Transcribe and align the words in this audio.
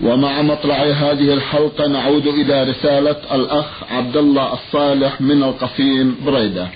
ومع 0.00 0.42
مطلع 0.42 0.82
هذه 0.82 1.34
الحلقة 1.34 1.86
نعود 1.86 2.26
إلى 2.26 2.70
رسالة 2.70 3.16
الأخ 3.34 3.92
عبد 3.92 4.16
الله 4.16 4.52
الصالح 4.52 5.20
من 5.20 5.42
القصيم 5.42 6.16
بريدة. 6.26 6.68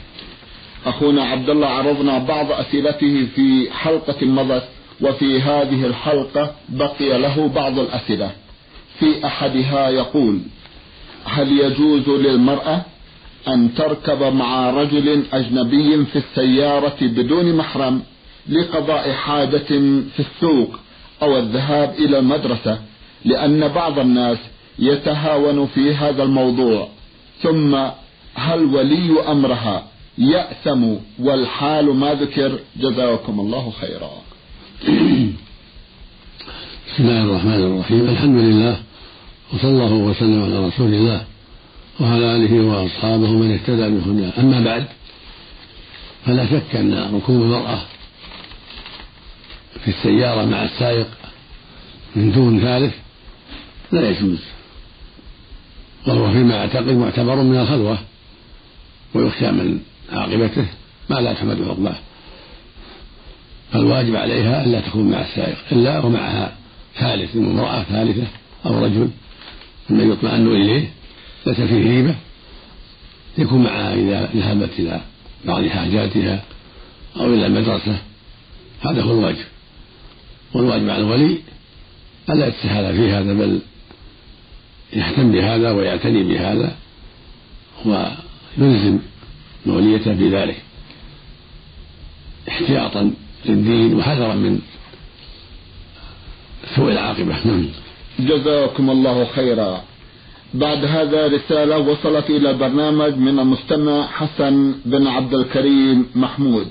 أخونا 0.87 1.25
عبد 1.25 1.51
الله 1.51 1.67
عرضنا 1.67 2.19
بعض 2.19 2.53
أسئلته 2.53 3.27
في 3.35 3.69
حلقة 3.73 4.27
مضت 4.27 4.65
وفي 5.01 5.41
هذه 5.41 5.87
الحلقة 5.87 6.55
بقي 6.69 7.19
له 7.19 7.49
بعض 7.49 7.79
الأسئلة. 7.79 8.31
في 9.01 9.27
أحدها 9.27 9.89
يقول 9.89 10.41
هل 11.25 11.61
يجوز 11.61 12.09
للمرأة 12.09 12.81
أن 13.49 13.75
تركب 13.75 14.23
مع 14.23 14.71
رجل 14.71 15.23
أجنبي 15.33 16.05
في 16.05 16.17
السيارة 16.17 16.97
بدون 17.01 17.57
محرم 17.57 18.03
لقضاء 18.49 19.13
حاجة 19.13 19.69
في 20.17 20.21
السوق 20.21 20.79
أو 21.23 21.39
الذهاب 21.39 21.95
إلى 21.99 22.19
المدرسة؟ 22.19 22.79
لأن 23.25 23.69
بعض 23.69 23.99
الناس 23.99 24.39
يتهاون 24.79 25.67
في 25.67 25.95
هذا 25.95 26.23
الموضوع. 26.23 26.89
ثم 27.43 27.75
هل 28.35 28.65
ولي 28.65 29.21
أمرها 29.29 29.87
يأثم 30.19 30.95
والحال 31.19 31.95
ما 31.95 32.15
ذكر؟ 32.15 32.59
جزاكم 32.77 33.41
الله 33.41 33.73
خيرا. 33.81 34.11
بسم 36.89 37.05
الله 37.09 37.25
الرحمن 37.25 37.63
الرحيم. 37.63 38.09
الحمد 38.09 38.41
لله 38.41 38.77
وصلى 39.55 39.71
الله 39.71 39.93
وسلم 39.93 40.43
على 40.43 40.67
رسول 40.67 40.95
الله 40.95 41.25
وعلى 42.01 42.37
آله 42.37 42.61
وأصحابه 42.61 43.31
من 43.31 43.53
اهتدى 43.53 43.89
بهداه. 43.89 44.41
أما 44.41 44.61
بعد 44.61 44.87
فلا 46.27 46.47
شك 46.47 46.77
أن 46.77 47.15
ركوب 47.15 47.43
المرأة 47.43 47.79
في 49.85 49.89
السيارة 49.89 50.45
مع 50.45 50.65
السائق 50.65 51.07
من 52.17 52.33
دون 52.33 52.61
ثالث 52.61 52.95
لا 53.93 54.11
يجوز. 54.11 54.39
وهو 56.07 56.33
فيما 56.33 56.61
أعتقد 56.61 56.89
معتبر 56.89 57.37
من 57.43 57.57
الخلوة 57.57 57.99
ويخشى 59.15 59.51
من 59.51 59.81
عاقبته 60.13 60.67
ما 61.11 61.15
لا 61.15 61.33
تحمد 61.33 61.63
عقباه 61.63 61.97
فالواجب 63.73 64.17
عليها 64.17 64.65
ألا 64.65 64.81
تكون 64.81 65.11
مع 65.11 65.21
السائق 65.21 65.57
إلا 65.73 66.05
ومعها 66.05 66.57
ثالث 66.99 67.37
امرأة 67.37 67.83
ثالثة 67.83 68.27
أو 68.67 68.85
رجل 68.85 69.11
ممن 69.91 70.13
يطمئن 70.13 70.47
إليه. 70.47 70.91
ليس 71.47 71.61
فيه 71.61 71.89
ريبة 71.89 72.15
يكون 73.39 73.63
معها 73.63 73.95
إذا 73.95 74.31
ذهبت 74.35 74.71
إلى 74.79 75.01
بعض 75.45 75.67
حاجاتها 75.67 76.43
أو 77.17 77.27
إلى 77.27 77.47
المدرسة 77.47 77.99
هذا 78.81 79.03
هو 79.03 79.13
الواجب. 79.13 79.45
والواجب 80.55 80.91
على 80.91 81.03
الولي 81.03 81.39
ألا 82.31 82.47
يتسهل 82.47 82.97
في 82.97 83.13
هذا 83.13 83.33
بل 83.33 83.61
يهتم 84.93 85.33
بهذا 85.33 85.71
ويعتني 85.71 86.23
بهذا 86.23 86.77
ويلزم 87.87 88.99
موليته 89.67 90.13
بذلك 90.13 90.63
احتياطا 92.49 93.13
للدين 93.47 93.95
وحذرا 93.95 94.35
من 94.35 94.59
سوء 96.77 96.93
العاقبة. 96.93 97.47
نعم. 97.47 97.69
جزاكم 98.19 98.91
الله 98.91 99.25
خيرا. 99.25 99.83
بعد 100.55 100.85
هذا 100.85 101.27
رسالة 101.27 101.79
وصلت 101.79 102.31
إلى 102.31 102.51
البرنامج 102.51 103.17
من 103.17 103.39
المستمع 103.39 104.07
حسن 104.07 104.75
بن 104.85 105.07
عبد 105.07 105.35
الكريم 105.35 106.07
محمود. 106.15 106.67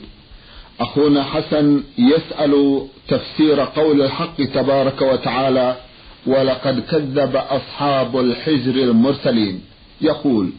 أخونا 0.79 1.23
حسن 1.23 1.83
يسأل 1.97 2.81
تفسير 3.07 3.59
قول 3.59 4.01
الحق 4.01 4.43
تبارك 4.43 5.01
وتعالى 5.01 5.75
ولقد 6.27 6.79
كذب 6.79 7.35
أصحاب 7.35 8.19
الحجر 8.19 8.75
المرسلين. 8.83 9.61
يقول 10.01 10.49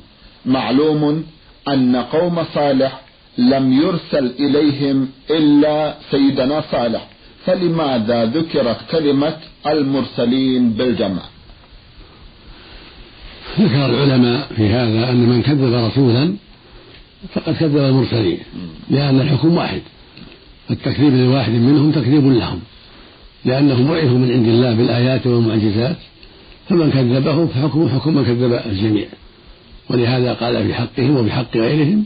معلوم 0.47 1.25
أن 1.69 1.97
قوم 1.97 2.45
صالح 2.55 3.01
لم 3.39 3.73
يرسل 3.73 4.33
إليهم 4.41 5.09
إلا 5.31 5.95
سيدنا 6.11 6.65
صالح 6.73 7.09
فلماذا 7.45 8.25
ذكرت 8.25 8.79
كلمة 8.91 9.37
المرسلين 9.67 10.71
بالجمع؟ 10.71 11.23
ذكر 13.61 13.87
العلماء 13.87 14.49
في 14.57 14.69
هذا 14.69 15.11
أن 15.11 15.17
من 15.17 15.43
كذب 15.43 15.75
رسولا 15.75 16.35
فقد 17.35 17.57
كذب 17.57 17.77
المرسلين 17.77 18.39
لأن 18.91 19.21
الحكم 19.21 19.57
واحد 19.57 19.83
التكذيب 20.71 21.15
لواحد 21.15 21.53
منهم 21.53 21.93
تكذيب 21.93 22.27
لهم. 22.27 22.61
لأنهم 23.47 23.87
بعثوا 23.89 24.19
من 24.19 24.31
عند 24.31 24.49
الله 24.49 24.75
بالآيات 24.75 25.27
والمعجزات 25.27 25.97
فمن 26.69 26.91
كذبه 26.91 27.47
فحكمه 27.47 27.89
حكم 27.89 28.15
من 28.15 28.25
كذب 28.25 28.61
الجميع. 28.67 29.07
ولهذا 29.91 30.33
قال 30.33 30.67
في 30.67 30.75
حقهم 30.75 31.17
وبحق 31.17 31.57
غيرهم 31.57 32.05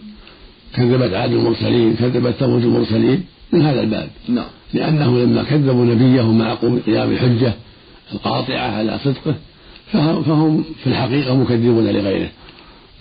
كذبت 0.75 1.15
عاد 1.15 1.33
المرسلين 1.33 1.95
كذبت 1.95 2.35
ثمود 2.35 2.65
المرسلين 2.65 3.25
من 3.53 3.63
هذا 3.63 3.81
الباب. 3.81 4.09
نعم. 4.29 4.47
لأنهم 4.75 5.19
لما 5.19 5.43
كذبوا 5.43 5.85
نبيهم 5.85 6.39
مع 6.39 6.55
قيام 6.55 7.11
الحجة 7.11 7.53
القاطعة 8.13 8.77
على 8.77 8.99
صدقه 9.05 9.35
فهم 9.93 10.65
في 10.85 10.87
الحقيقة 10.87 11.37
مكذبون 11.37 11.87
لغيره. 11.87 12.29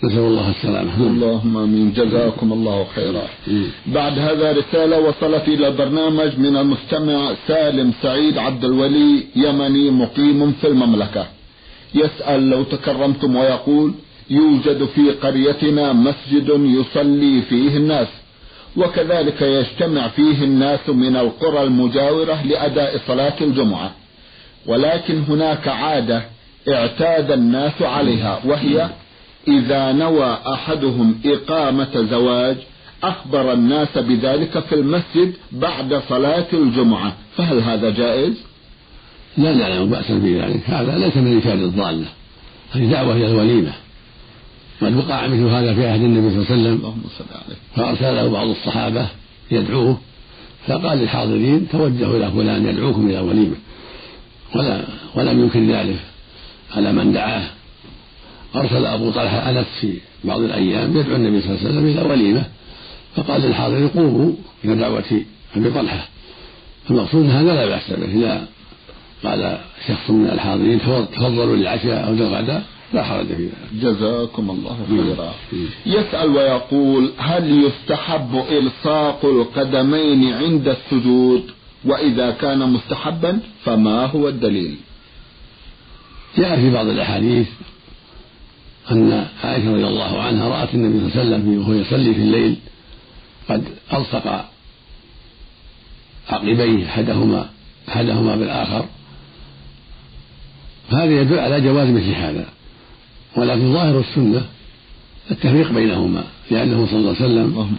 نسأل 0.04 0.18
الله 0.18 0.50
السلامة. 0.50 0.96
اللهم 1.00 1.56
آمين. 1.56 1.92
جزاكم 1.92 2.52
الله 2.52 2.86
خيرا. 2.94 3.22
بعد 3.86 4.18
هذا 4.18 4.52
رسالة 4.52 4.98
وصلت 4.98 5.48
إلى 5.48 5.68
البرنامج 5.68 6.38
من 6.38 6.56
المستمع 6.56 7.34
سالم 7.48 7.92
سعيد 8.02 8.38
عبد 8.38 8.64
الولي 8.64 9.24
يمني 9.36 9.90
مقيم 9.90 10.52
في 10.52 10.66
المملكة. 10.66 11.26
يسأل 11.94 12.50
لو 12.50 12.62
تكرمتم 12.62 13.36
ويقول 13.36 13.92
يوجد 14.30 14.84
في 14.84 15.10
قريتنا 15.10 15.92
مسجد 15.92 16.48
يصلي 16.48 17.42
فيه 17.42 17.76
الناس 17.76 18.08
وكذلك 18.76 19.42
يجتمع 19.42 20.08
فيه 20.08 20.44
الناس 20.44 20.88
من 20.88 21.16
القرى 21.16 21.62
المجاورة 21.62 22.42
لأداء 22.46 23.00
صلاة 23.06 23.36
الجمعة. 23.40 23.90
ولكن 24.66 25.22
هناك 25.28 25.68
عادة 25.68 26.22
اعتاد 26.68 27.30
الناس 27.30 27.82
عليها 27.82 28.40
وهي 28.44 28.90
إذا 29.48 29.92
نوى 29.92 30.38
أحدهم 30.46 31.20
إقامة 31.24 32.06
زواج 32.10 32.56
أخبر 33.02 33.52
الناس 33.52 33.98
بذلك 33.98 34.58
في 34.58 34.74
المسجد 34.74 35.34
بعد 35.52 36.02
صلاة 36.08 36.46
الجمعة. 36.52 37.16
فهل 37.36 37.58
هذا 37.58 37.90
جائز؟ 37.90 38.34
لا 39.38 39.54
نعلم 39.54 39.90
بأسا 39.90 40.14
بذلك 40.14 40.60
هذا 40.66 40.98
ليس 40.98 41.16
من 41.16 41.26
إيجاد 41.26 41.58
الضالة 41.58 42.06
هذه 42.72 42.90
دعوة 42.90 43.16
إلى 43.16 43.26
الوليمة. 43.26 43.72
قد 44.82 44.96
وقع 44.96 45.26
مثل 45.26 45.46
هذا 45.46 45.74
في 45.74 45.86
عهد 45.86 46.02
النبي 46.02 46.30
صلى 46.30 46.38
الله 46.38 46.50
عليه 46.50 46.60
وسلم 46.60 46.74
اللهم 46.74 47.02
صل 47.18 47.24
عليه. 47.34 47.56
فأرسله 47.76 48.28
بعض 48.28 48.48
الصحابة 48.48 49.06
يدعوه 49.50 49.98
فقال 50.66 50.98
للحاضرين 50.98 51.68
توجهوا 51.68 52.16
إلى 52.16 52.30
فلان 52.30 52.66
يدعوكم 52.66 53.06
إلى 53.06 53.18
وليمة. 53.18 53.56
ولا 54.54 54.84
ولم 55.14 55.40
يمكن 55.40 55.70
ذلك 55.70 56.00
على 56.76 56.92
من 56.92 57.12
دعاه. 57.12 57.44
أرسل 58.56 58.86
أبو 58.86 59.10
طلحة 59.10 59.50
أنس 59.50 59.66
في 59.80 59.98
بعض 60.24 60.40
الأيام 60.40 60.96
يدعو 60.96 61.16
النبي 61.16 61.40
صلى 61.40 61.50
الله 61.50 61.60
عليه 61.60 61.70
وسلم 61.70 61.86
إلى 61.86 62.10
وليمة 62.10 62.44
فقال 63.16 63.42
للحاضرين 63.42 63.88
قوموا 63.88 64.32
إلى 64.64 64.74
دعوة 64.74 65.22
أبي 65.56 65.70
طلحة. 65.70 66.08
المقصود 66.90 67.30
هذا 67.30 67.54
لا 67.54 67.66
بأس 67.66 67.90
به. 67.90 68.04
إذا 68.04 68.46
قال 69.24 69.58
شخص 69.88 70.10
من 70.10 70.30
الحاضرين 70.32 70.80
تفضلوا 71.12 71.56
للعشاء 71.56 72.08
أو 72.08 72.14
للغداء 72.14 72.62
لا 72.92 73.02
حرج 73.02 73.26
في 73.26 73.44
ذلك. 73.44 73.52
جزاكم 73.82 74.50
الله 74.50 74.78
خيرا. 74.88 75.34
يسأل 75.86 76.30
ويقول 76.30 77.10
هل 77.18 77.64
يستحب 77.64 78.44
إلصاق 78.50 79.24
القدمين 79.24 80.32
عند 80.32 80.68
السجود؟ 80.68 81.42
وإذا 81.84 82.30
كان 82.30 82.72
مستحبا 82.72 83.38
فما 83.64 84.06
هو 84.06 84.28
الدليل؟ 84.28 84.76
جاء 86.38 86.56
في 86.56 86.70
بعض 86.70 86.86
الأحاديث 86.86 87.46
أن 88.90 89.26
عائشة 89.44 89.72
رضي 89.72 89.86
الله 89.86 90.22
عنها 90.22 90.48
رأت 90.48 90.74
النبي 90.74 91.10
صلى 91.10 91.22
الله 91.22 91.34
عليه 91.34 91.44
وسلم 91.44 91.58
وهو 91.58 91.72
يصلي 91.72 92.14
في 92.14 92.20
الليل 92.20 92.56
قد 93.48 93.64
ألصق 93.92 94.44
عقبيه 96.28 96.86
أحدهما 96.86 97.48
أحدهما 97.88 98.36
بالآخر. 98.36 98.84
هذا 100.90 101.20
يدل 101.20 101.38
على 101.38 101.60
جواز 101.60 101.88
مثل 101.88 102.10
هذا. 102.10 102.48
ولكن 103.36 103.72
ظاهر 103.72 104.00
السنة 104.00 104.46
التفريق 105.30 105.72
بينهما 105.72 106.24
لأنه 106.50 106.86
صلى 106.86 106.98
الله 106.98 107.16
عليه 107.20 107.24
وسلم 107.24 107.76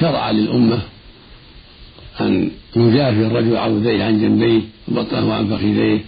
شرع 0.00 0.30
للأمة 0.30 0.78
أن 2.20 2.50
يجافي 2.76 3.26
الرجل 3.26 3.56
عضديه 3.56 4.04
عن 4.04 4.20
جنبيه 4.20 4.60
وبطنه 4.88 5.34
عن 5.34 5.46
فخذيه 5.46 6.00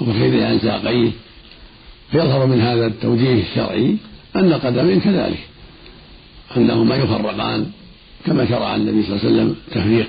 وفخذيه 0.00 0.46
عن 0.46 0.58
ساقيه. 0.58 1.10
فيظهر 2.12 2.46
من 2.46 2.60
هذا 2.60 2.86
التوجيه 2.86 3.42
الشرعي 3.42 3.96
أن 4.36 4.52
القدمين 4.52 5.00
كذلك 5.00 5.38
أنهما 6.56 6.96
يفرقان 6.96 7.70
كما 8.26 8.46
شرع 8.46 8.76
النبي 8.76 9.02
صلى 9.02 9.16
الله 9.16 9.24
عليه 9.24 9.34
وسلم 9.34 9.56
تفريق 9.70 10.08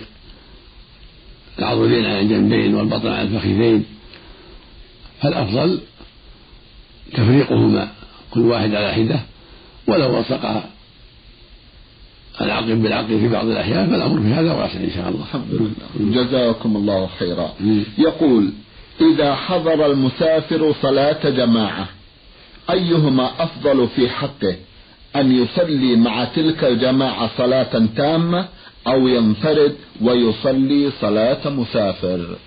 العضدين 1.60 2.06
عن 2.06 2.20
الجنبين 2.20 2.76
والبطن 2.76 3.08
عن 3.08 3.28
الفخذين. 3.28 3.86
فالأفضل 5.22 5.80
تفريقهما 7.14 7.92
كل 8.32 8.40
واحد 8.40 8.76
على 8.76 8.94
حدة 8.94 9.20
ولو 9.88 10.20
وثق 10.20 10.64
العقل 12.42 12.76
بالعقل 12.76 13.20
في 13.20 13.28
بعض 13.28 13.46
الأحيان 13.46 13.90
فالأمر 13.90 14.22
في 14.22 14.28
هذا 14.28 14.54
واسع 14.54 14.80
إن 14.80 14.92
شاء 14.96 15.10
الله. 15.10 15.24
الحمد 15.24 15.52
لله. 15.52 16.24
جزاكم 16.24 16.76
الله 16.76 17.10
خيرا. 17.20 17.54
يقول 17.98 18.52
إذا 19.02 19.36
حضر 19.36 19.92
المسافر 19.92 20.76
صلاة 20.82 21.30
جماعة 21.30 21.88
أيهما 22.70 23.44
أفضل 23.44 23.88
في 23.96 24.10
حقه 24.10 24.56
أن 25.16 25.44
يصلي 25.44 25.96
مع 25.96 26.26
تلك 26.26 26.64
الجماعة 26.64 27.30
صلاة 27.38 27.88
تامة 27.98 28.48
أو 28.88 29.08
ينفرد 29.08 29.76
ويصلي 30.02 30.92
صلاة 31.02 31.50
مسافر؟ 31.50 32.38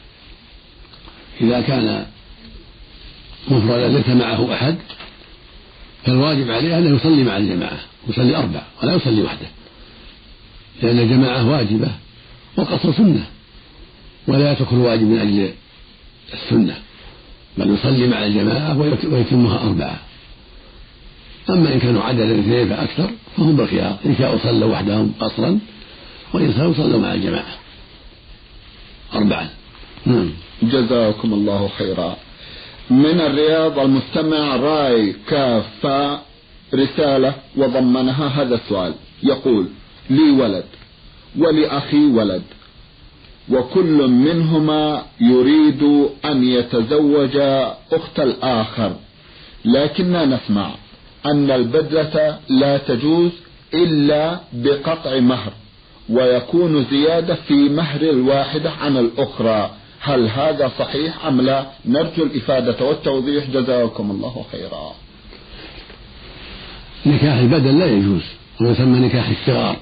إذا 1.40 1.60
كان 1.60 2.06
مفردا 3.48 3.88
ليس 3.88 4.08
معه 4.08 4.55
أحد 4.55 4.76
فالواجب 6.05 6.50
عليه 6.50 6.78
أن 6.78 6.96
يصلي 6.96 7.25
مع 7.25 7.37
الجماعة 7.37 7.78
يصلي 8.08 8.37
أربع 8.37 8.62
ولا 8.82 8.94
يصلي 8.94 9.22
وحده 9.22 9.46
لأن 10.82 10.98
الجماعة 10.98 11.50
واجبة 11.50 11.88
والقصر 12.56 12.93
سنة 12.93 13.26
ولا 14.28 14.52
يترك 14.52 14.72
الواجب 14.72 15.02
من 15.02 15.19
أجل 15.19 15.52
السنة 16.32 16.76
بل 17.58 17.70
يصلي 17.75 18.06
مع 18.06 18.25
الجماعة 18.25 18.79
ويتمها 19.12 19.67
أربعة. 19.67 19.99
أما 21.50 21.75
إن 21.75 21.79
كانوا 21.79 22.02
عددا 22.02 22.40
اثنين 22.40 22.69
فأكثر 22.69 23.11
فهم 23.37 23.56
بالخيار 23.56 23.96
إن 24.06 24.17
شاءوا 24.17 24.38
صلوا 24.38 24.73
وحدهم 24.73 25.12
قصرا 25.20 25.58
وإن 26.34 26.55
شاءوا 26.56 26.75
صلوا 26.75 27.00
مع 27.00 27.14
الجماعة. 27.14 27.55
أربعا 29.14 29.49
نعم. 30.06 30.31
جزاكم 30.62 31.32
الله 31.32 31.70
خيرا. 31.79 32.17
من 32.90 33.20
الرياض 33.20 33.79
المستمع 33.79 34.56
راي 34.56 35.14
كافة 35.29 36.20
رسالة 36.75 37.34
وضمنها 37.56 38.26
هذا 38.29 38.55
السؤال. 38.55 38.94
يقول 39.23 39.69
لي 40.11 40.31
ولد 40.31 40.64
ولأخي 41.38 42.06
ولد. 42.06 42.43
وكل 43.50 44.08
منهما 44.08 45.02
يريد 45.20 45.82
أن 46.24 46.44
يتزوج 46.44 47.36
أخت 47.92 48.20
الآخر. 48.20 48.96
لكننا 49.64 50.24
نسمع 50.24 50.70
أن 51.26 51.50
البدلة 51.50 52.38
لا 52.48 52.78
تجوز 52.78 53.30
إلا 53.74 54.40
بقطع 54.52 55.18
مهر 55.18 55.52
ويكون 56.08 56.86
زيادة 56.90 57.34
في 57.34 57.54
مهر 57.54 58.00
الواحدة 58.00 58.70
عن 58.70 58.96
الأخرى. 58.96 59.70
هل 60.00 60.28
هذا 60.28 60.70
صحيح 60.78 61.26
أم 61.26 61.40
لا؟ 61.40 61.66
نرجو 61.86 62.22
الإفادة 62.22 62.84
والتوضيح. 62.84 63.44
جزاكم 63.50 64.10
الله 64.10 64.44
خيرا. 64.52 64.94
نكاح 67.06 67.38
البدل 67.38 67.78
لا 67.78 67.86
يجوز 67.86 68.22
ويسمى 68.60 68.98
نكاح 68.98 69.28
الصغار. 69.28 69.76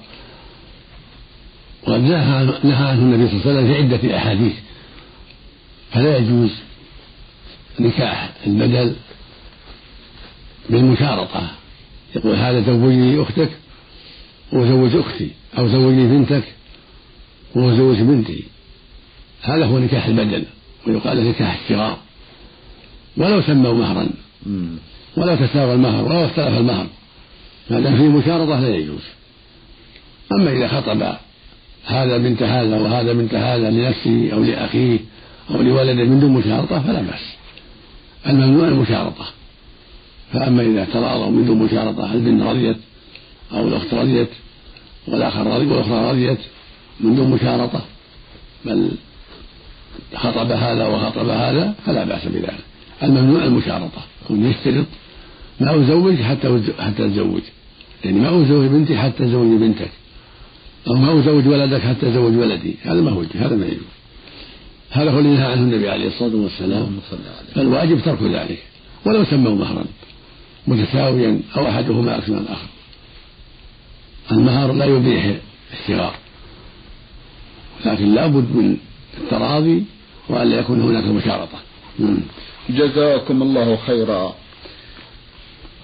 وقد 1.86 2.00
نهى 2.00 2.88
عنه 2.88 3.02
النبي 3.02 3.28
صلى 3.28 3.40
الله 3.40 3.60
عليه 3.60 3.60
وسلم 3.60 3.66
في 3.66 3.94
عدة 3.94 4.16
أحاديث. 4.16 4.52
فلا 5.92 6.16
يجوز 6.18 6.50
نكاح 7.80 8.30
البدل 8.46 8.94
بالمشارطة. 10.70 11.50
يقول 12.16 12.36
هذا 12.36 12.60
زوجني 12.60 13.22
أختك 13.22 13.50
وزوج 14.52 14.96
أختي 14.96 15.30
أو 15.58 15.68
زوجني 15.68 16.06
بنتك 16.06 16.44
وزوج 17.54 17.96
بنتي. 18.00 18.44
هذا 19.42 19.64
هو 19.64 19.78
نكاح 19.78 20.06
البدل 20.06 20.44
ويقال 20.86 21.16
له 21.16 21.30
نكاح 21.30 21.60
الشرار. 21.62 21.98
ولو 23.16 23.42
سموا 23.42 23.74
مهرا. 23.74 24.08
ولو 25.16 25.36
تساوى 25.46 25.74
المهر 25.74 26.04
ولو 26.04 26.24
اختلف 26.24 26.58
المهر. 26.58 26.86
ما 27.70 27.80
دام 27.80 27.96
فيه 27.96 28.08
مشارطة 28.08 28.60
لا 28.60 28.76
يجوز. 28.76 29.02
أما 30.32 30.52
إذا 30.52 30.68
خطب 30.68 31.16
هذا 31.84 32.18
بنت 32.18 32.42
هذا 32.42 32.76
وهذا 32.76 33.12
بنت 33.12 33.34
هذا 33.34 33.70
لنفسه 33.70 34.30
أو 34.32 34.44
لأخيه 34.44 34.98
أو 35.50 35.62
لولده 35.62 36.04
من 36.04 36.20
دون 36.20 36.32
مشارطة 36.32 36.80
فلا 36.80 37.00
بأس. 37.00 37.34
الممنوع 38.26 38.68
المشارطة 38.68 39.26
فأما 40.32 40.62
إذا 40.62 40.84
تراضوا 40.84 41.30
من 41.30 41.46
دون 41.46 41.58
مشارطة 41.58 42.14
البنت 42.14 42.42
رضيت 42.42 42.76
أو 43.52 43.68
الأخت 43.68 43.94
رضيت 43.94 44.28
والآخر 45.08 45.46
رضي 45.46 45.66
والأخرى 45.66 46.10
رضيت 46.10 46.38
من 47.00 47.16
دون 47.16 47.30
مشارطة 47.30 47.82
بل 48.64 48.90
خطب 50.14 50.50
هذا 50.50 50.86
وخطب 50.86 51.28
هذا 51.28 51.74
فلا 51.86 52.04
بأس 52.04 52.24
بذلك. 52.24 52.64
الممنوع 53.02 53.44
المشارطة 53.44 54.02
كن 54.28 54.46
يشترط 54.46 54.86
ما 55.60 55.82
أزوج 55.82 56.16
حتى 56.16 56.62
حتى 56.78 57.06
أتزوج 57.06 57.42
يعني 58.04 58.18
ما 58.18 58.42
أزوج 58.42 58.66
بنتي 58.66 58.98
حتى 58.98 59.24
أزوج 59.24 59.60
بنتك. 59.60 59.90
أو 60.88 60.94
ما 60.94 61.20
أزوج 61.20 61.46
ولدك 61.46 61.80
حتى 61.80 62.08
أزوج 62.08 62.36
ولدي؟ 62.36 62.76
هذا 62.82 63.00
ما 63.00 63.10
هو 63.10 63.24
هذا 63.34 63.56
ما 63.56 63.66
يجوز. 63.66 63.90
هذا 64.90 65.10
هو 65.10 65.18
اللي 65.18 65.30
نهى 65.30 65.46
عنه 65.52 65.62
النبي 65.62 65.88
عليه 65.88 66.06
الصلاة 66.06 66.36
والسلام. 66.36 66.98
فالواجب 67.54 68.00
ترك 68.04 68.22
ذلك 68.22 68.62
ولو 69.04 69.24
سموا 69.24 69.56
مهرا 69.56 69.84
متساويا 70.66 71.40
أو 71.56 71.68
أحدهما 71.68 72.18
أكثر 72.18 72.32
من 72.32 72.38
الآخر. 72.38 72.68
المهر 74.32 74.72
لا 74.72 74.84
يبيح 74.84 75.36
الصغار 75.72 76.14
لكن 77.86 78.14
لابد 78.14 78.56
من 78.56 78.76
التراضي 79.20 79.84
وألا 80.28 80.58
يكون 80.58 80.80
هناك 80.80 81.04
مشارطة. 81.04 81.58
جزاكم 82.70 83.42
الله 83.42 83.76
خيرا. 83.76 84.34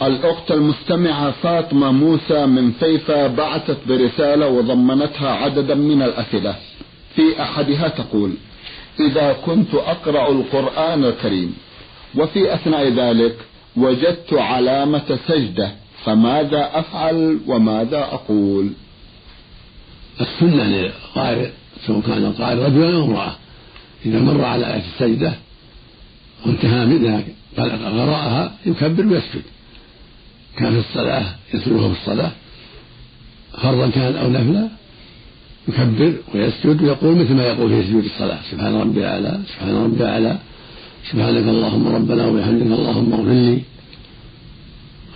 الأخت 0.02 0.50
المستمعة 0.50 1.30
فاطمة 1.30 1.92
موسى 1.92 2.46
من 2.46 2.72
فيفا 2.72 3.26
بعثت 3.26 3.78
برسالة 3.88 4.48
وضمنتها 4.48 5.30
عددا 5.30 5.74
من 5.74 6.02
الأسئلة 6.02 6.56
في 7.14 7.42
أحدها 7.42 7.88
تقول 7.88 8.32
إذا 9.00 9.32
كنت 9.32 9.74
أقرأ 9.74 10.30
القرآن 10.30 11.04
الكريم 11.04 11.54
وفي 12.14 12.54
أثناء 12.54 12.88
ذلك 12.88 13.36
وجدت 13.76 14.32
علامة 14.32 15.18
سجدة 15.28 15.72
فماذا 16.04 16.70
أفعل 16.74 17.40
وماذا 17.46 17.98
أقول؟ 17.98 18.70
السنة 20.20 20.64
للقارئ 20.64 21.50
سواء 21.86 22.00
كان 22.00 22.24
القارئ 22.24 22.64
رجلا 22.64 22.96
أو 22.96 23.04
امرأة. 23.04 23.36
إذا 24.06 24.20
مر 24.20 24.44
على 24.44 24.66
آية 24.74 24.82
السجدة 24.94 25.32
وانتهى 26.46 26.86
منها 26.86 27.22
قرأها 27.58 28.54
يكبر 28.66 29.06
ويسجد. 29.06 29.42
كان 30.58 30.72
في 30.72 30.78
الصلاة 30.78 31.26
يسجده 31.54 31.88
في 31.88 32.00
الصلاة 32.00 32.30
فرضا 33.62 33.90
كان 33.90 34.16
أو 34.16 34.30
نفلا 34.30 34.68
يكبر 35.68 36.12
ويسجد 36.34 36.82
ويقول 36.82 37.16
مثل 37.16 37.34
ما 37.34 37.44
يقول 37.44 37.68
في 37.70 37.82
سجود 37.82 38.04
الصلاة 38.04 38.38
سبحان 38.50 38.74
ربي 38.74 39.00
الأعلى 39.00 39.40
سبحان 39.48 39.74
ربي 39.84 39.96
الأعلى 39.96 40.38
سبحانك 41.10 41.44
اللهم 41.48 41.88
ربنا 41.88 42.26
وبحمدك 42.26 42.66
اللهم 42.66 43.12
اغفر 43.12 43.32
لي. 43.32 43.58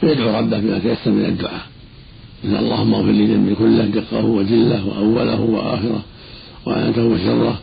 ويدعو 0.03 0.39
ربه 0.39 0.59
بما 0.59 0.79
تيسر 0.79 1.11
من 1.11 1.25
الدعاء. 1.25 1.67
إن 2.45 2.57
اللهم 2.57 2.95
اغفر 2.95 3.11
لي 3.11 3.27
ذنبي 3.27 3.55
كله 3.55 3.85
دقه 3.85 4.25
وجله 4.25 4.87
وأوله 4.87 5.41
وآخره 5.41 6.03
وآيته 6.67 7.05
وشره. 7.05 7.59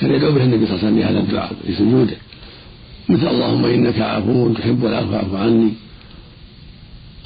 كان 0.00 0.10
يدعو 0.14 0.32
به 0.32 0.44
النبي 0.44 0.66
صلى 0.66 0.74
الله 0.74 0.86
عليه 0.86 0.88
وسلم 0.88 0.98
بهذا 1.00 1.20
الدعاء 1.20 1.52
في 1.66 1.74
سجوده. 1.74 2.16
مثل 3.08 3.28
اللهم 3.28 3.64
إنك 3.64 3.98
عفو 4.00 4.52
تحب 4.52 4.86
العفو 4.86 5.10
فاعف 5.10 5.34
عني. 5.34 5.72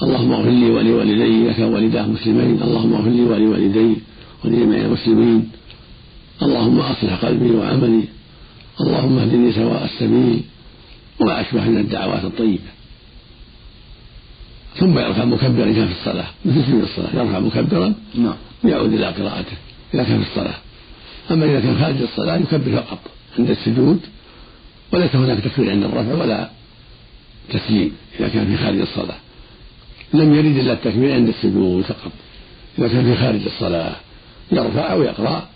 اللهم 0.02 0.32
اغفر 0.32 0.50
لي 0.50 0.70
ولوالدي 0.70 1.48
لك 1.48 1.58
ولداه 1.58 2.06
مسلمين 2.06 2.62
اللهم 2.62 2.94
اغفر 2.94 3.10
لي 3.10 3.22
ولوالدي 3.22 3.96
ولجميع 4.44 4.80
المسلمين. 4.80 5.50
اللهم 6.42 6.80
اصلح 6.80 7.14
قلبي 7.24 7.50
وعملي. 7.50 8.04
اللهم 8.80 9.18
اهدني 9.18 9.52
سواء 9.52 9.84
السبيل 9.84 10.40
وما 11.20 11.40
اشبه 11.40 11.64
من 11.64 11.76
الدعوات 11.76 12.24
الطيبة. 12.24 12.70
ثم 14.76 14.98
يرفع 14.98 15.24
مكبرا 15.24 15.72
كان 15.72 15.86
في 15.86 15.92
الصلاة. 15.92 16.26
مثل 16.44 16.64
سجود 16.66 16.82
الصلاة؟ 16.82 17.10
يرفع 17.14 17.38
مكبرا؟ 17.38 17.94
نعم. 18.14 18.34
يعود 18.64 18.92
إلى 18.92 19.06
قراءته. 19.06 19.56
إذا 19.94 20.02
كان 20.02 20.22
في 20.22 20.30
الصلاة. 20.30 20.58
أما 21.30 21.44
إذا 21.44 21.60
كان 21.60 21.78
خارج 21.78 22.02
الصلاة 22.02 22.36
يكبر 22.36 22.72
فقط 22.72 22.98
عند 23.38 23.50
السجود 23.50 24.00
وليس 24.92 25.16
هناك 25.16 25.38
تكبير 25.40 25.70
عند 25.70 25.84
الرفع 25.84 26.14
ولا 26.14 26.50
تسليم 27.52 27.92
إذا 28.20 28.28
كان 28.28 28.46
في 28.46 28.56
خارج 28.64 28.80
الصلاة. 28.80 29.16
لم 30.14 30.34
يرد 30.34 30.56
إلا 30.56 30.72
التكبير 30.72 31.14
عند 31.14 31.28
السجود 31.28 31.82
فقط 31.82 32.12
إذا 32.78 32.88
كان 32.88 33.04
في 33.04 33.16
خارج 33.16 33.40
الصلاة 33.46 33.96
يرفع 34.52 34.92
أو 34.92 35.02
يقرأ 35.02 35.48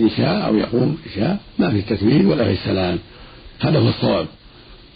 إن 0.00 0.10
شاء 0.16 0.46
أو 0.46 0.56
يقوم 0.56 0.98
إن 1.06 1.12
شاء 1.14 1.38
ما 1.58 1.70
في 1.70 1.78
التكبير 1.78 2.26
ولا 2.26 2.44
في 2.44 2.52
السلام. 2.52 2.98
هذا 3.60 3.78
هو 3.78 3.88
الصواب 3.88 4.26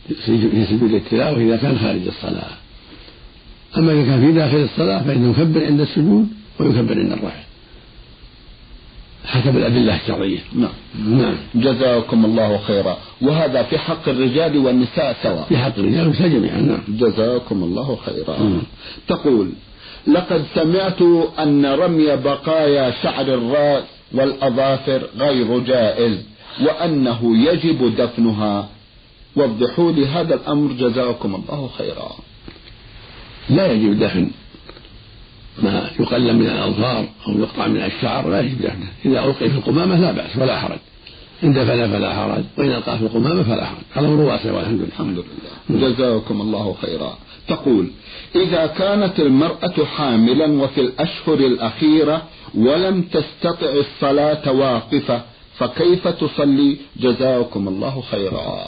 في 0.09 0.67
سجود 0.71 0.95
التلاوة 0.95 1.39
إذا 1.39 1.57
كان 1.57 1.79
خارج 1.79 2.07
الصلاة. 2.07 2.51
أما 3.77 3.93
إذا 3.93 4.05
كان 4.05 4.27
في 4.27 4.33
داخل 4.33 4.57
الصلاة 4.57 5.03
فإنه 5.03 5.31
يكبر 5.31 5.67
عند 5.67 5.81
السجود 5.81 6.29
ويكبر 6.59 6.99
عند 6.99 7.13
الرفع. 7.13 7.46
حسب 9.27 9.57
الأدلة 9.57 9.97
الشرعية. 9.97 10.39
نعم. 10.53 11.19
نعم. 11.21 11.37
جزاكم 11.55 12.25
الله 12.25 12.59
خيرا. 12.59 12.99
وهذا 13.23 13.63
في 13.63 13.79
حق 13.79 14.09
الرجال 14.09 14.59
والنساء 14.59 15.17
سواء. 15.23 15.47
في 15.49 15.57
حق 15.57 15.79
الرجال 15.79 16.01
والنساء 16.01 16.29
جميعا 16.29 16.61
نعم. 16.61 16.83
جزاكم 16.89 17.63
الله 17.63 17.99
خيرا. 18.07 18.39
مم. 18.39 18.59
تقول 19.09 19.51
لقد 20.07 20.45
سمعت 20.55 21.03
أن 21.39 21.67
رمي 21.67 22.17
بقايا 22.17 22.91
شعر 23.03 23.27
الرأس 23.27 23.85
والأظافر 24.15 25.03
غير 25.19 25.59
جائز 25.59 26.17
وأنه 26.61 27.49
يجب 27.49 27.97
دفنها. 27.97 28.69
وضحوا 29.37 29.93
لي 29.93 30.07
هذا 30.07 30.35
الأمر 30.35 30.73
جزاكم 30.73 31.35
الله 31.35 31.71
خيرا. 31.79 32.11
لا 33.51 33.73
يجب 33.73 33.99
دفن. 33.99 34.31
ما 35.63 35.91
يقلم 36.01 36.39
من 36.39 36.47
الأظفار 36.47 37.09
أو 37.29 37.39
يقطع 37.39 37.67
من 37.67 37.83
الشعر 37.83 38.29
لا 38.29 38.41
يجب 38.41 38.59
دفنه 38.59 38.89
إذا 39.05 39.25
ألقي 39.25 39.51
في 39.51 39.57
القمامة 39.57 40.01
لا 40.01 40.13
بأس 40.13 40.37
ولا 40.37 40.61
حرج. 40.61 40.79
إن 41.45 41.53
دفن 41.53 41.91
فلا 41.91 42.15
حرج 42.15 42.45
وإن 42.59 42.73
ألقى 42.73 42.99
في 42.99 43.05
القمامة 43.05 43.43
فلا 43.43 43.65
حرج. 43.67 43.79
هذا 43.95 44.07
أمر 44.07 44.21
واسع 44.21 44.53
والحمد 44.53 44.81
لله. 44.81 44.89
الحمد 44.89 45.25
لله. 45.71 45.89
جزاكم 45.89 46.41
الله 46.41 46.77
خيرا. 46.83 47.19
تقول 47.49 47.91
إذا 48.35 48.67
كانت 48.67 49.21
المرأة 49.21 49.85
حاملا 49.85 50.63
وفي 50.63 50.81
الأشهر 50.81 51.35
الأخيرة 51.35 52.23
ولم 52.55 53.03
تستطع 53.03 53.71
الصلاة 53.71 54.53
واقفة 54.53 55.23
فكيف 55.59 56.09
تصلي؟ 56.09 56.77
جزاكم 56.97 57.69
الله 57.69 58.03
خيرا. 58.11 58.67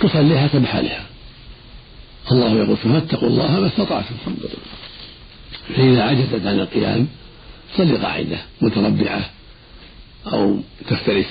تصلي 0.00 0.38
حسب 0.38 0.64
حالها. 0.64 1.06
الله 2.32 2.56
يقول 2.56 2.76
فاتقوا 2.76 3.28
الله 3.28 3.60
ما 3.60 3.66
استطعتم 3.66 4.14
فإذا 5.76 6.02
عجزت 6.02 6.46
عن 6.46 6.60
القيام 6.60 7.06
صلي 7.76 7.96
قاعدة 7.96 8.38
متربعة 8.60 9.30
أو 10.32 10.60
تفترس 10.88 11.26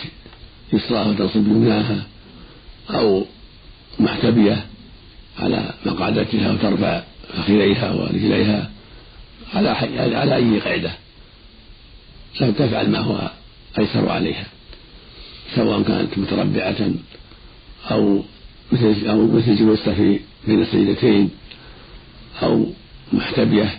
يسراها 0.74 1.08
وتنصب 1.08 1.48
يمناها 1.48 2.04
أو 2.90 3.26
محتبية 4.00 4.66
على 5.40 5.74
مقعدتها 5.86 6.52
وترفع 6.52 7.04
فخذيها 7.34 7.92
ورجليها 7.92 8.72
على 9.54 9.70
على 10.16 10.36
أي 10.36 10.60
قاعدة 10.60 10.92
لم 12.42 12.52
تفعل 12.52 12.90
ما 12.90 13.00
هو 13.00 13.32
أيسر 13.80 14.10
عليها 14.10 14.46
سواء 15.56 15.82
كانت 15.84 16.18
متربعة 16.18 16.92
أو 17.92 18.24
مثل 18.72 19.08
أو 19.10 19.28
مثل 19.28 19.56
جلوسها 19.56 19.94
في 19.94 20.20
بين 20.48 20.62
السيدتين 20.62 21.30
أو 22.44 22.66
محتبية 23.14 23.78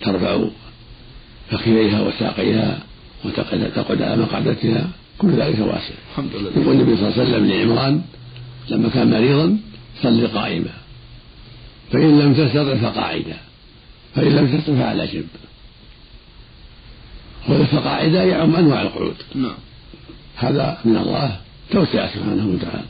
ترفع 0.00 0.44
فخذيها 1.50 2.00
وساقيها 2.00 2.78
وتقعد 3.24 4.02
على 4.02 4.16
مقعدتها 4.16 4.88
كل 5.18 5.30
ذلك 5.30 5.58
واسع. 5.58 5.94
الحمد 6.10 6.30
لله. 6.36 6.50
يقول 6.62 6.80
النبي 6.80 6.96
صلى 6.96 7.08
الله 7.08 7.20
عليه 7.20 7.30
وسلم 7.30 7.46
لعمران 7.46 8.02
لما 8.68 8.88
كان 8.88 9.10
مريضا 9.10 9.58
صل 10.02 10.26
قائما 10.26 10.72
فإن 11.92 12.18
لم 12.18 12.34
تستطع 12.34 12.76
فقاعدا 12.76 13.36
فإن 14.14 14.36
لم 14.36 14.58
تستطع 14.58 14.76
فعلى 14.76 15.06
جنب. 15.06 15.26
فقاعدا 17.66 18.24
يعم 18.24 18.56
أنواع 18.56 18.82
القعود. 18.82 19.16
نعم. 19.34 19.54
هذا 20.36 20.78
من 20.84 20.96
الله 20.96 21.40
توسع 21.70 22.06
سبحانه 22.06 22.46
وتعالى. 22.46 22.84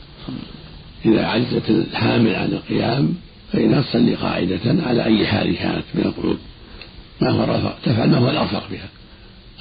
إذا 1.05 1.25
عجزت 1.25 1.69
الحامل 1.69 2.35
عن 2.35 2.53
القيام 2.53 3.13
فإنها 3.53 3.81
تصلي 3.81 4.15
قاعدة 4.15 4.83
على 4.87 5.05
أي 5.05 5.27
حال 5.27 5.55
كانت 5.55 5.83
من 5.93 6.05
القعود. 6.05 6.37
ما 7.21 7.29
هو 7.29 7.43
الرفق 7.43 7.75
تفعل 7.85 8.09
ما 8.09 8.17
هو 8.17 8.29
الأرفق 8.29 8.63
بها. 8.71 8.89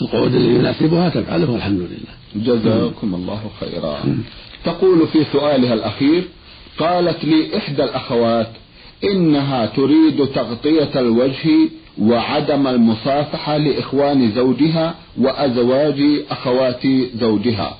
القعود 0.03 0.35
الذي 0.35 0.55
يناسبها 0.55 1.09
تفعله 1.09 1.51
والحمد 1.51 1.81
لله. 1.81 2.45
جزاكم 2.47 3.15
الله 3.15 3.51
خيرا. 3.61 3.99
تقول 4.65 5.07
في 5.07 5.25
سؤالها 5.33 5.75
الأخير 5.75 6.25
قالت 6.79 7.25
لي 7.25 7.57
إحدى 7.57 7.85
الأخوات 7.85 8.51
إنها 9.05 9.67
تريد 9.67 10.27
تغطية 10.35 11.01
الوجه 11.01 11.69
وعدم 11.99 12.67
المصافحة 12.67 13.57
لإخوان 13.57 14.33
زوجها 14.33 14.95
وأزواج 15.19 16.01
أخوات 16.31 16.87
زوجها. 17.21 17.79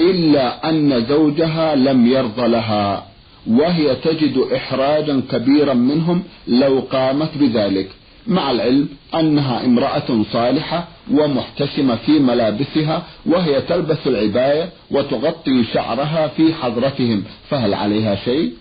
إلا 0.00 0.68
أن 0.70 1.06
زوجها 1.08 1.74
لم 1.74 2.06
يرض 2.06 2.40
لها 2.40 3.06
وهي 3.46 3.94
تجد 3.94 4.38
إحراجا 4.56 5.22
كبيرا 5.30 5.74
منهم 5.74 6.22
لو 6.48 6.80
قامت 6.90 7.30
بذلك 7.38 7.90
مع 8.26 8.50
العلم 8.50 8.88
أنها 9.14 9.64
امرأة 9.64 10.22
صالحة 10.32 10.88
ومحتشمة 11.10 11.96
في 11.96 12.12
ملابسها 12.18 13.02
وهي 13.26 13.60
تلبس 13.60 14.06
العباية 14.06 14.70
وتغطي 14.90 15.64
شعرها 15.74 16.28
في 16.28 16.54
حضرتهم 16.54 17.24
فهل 17.50 17.74
عليها 17.74 18.14
شيء؟ 18.14 18.52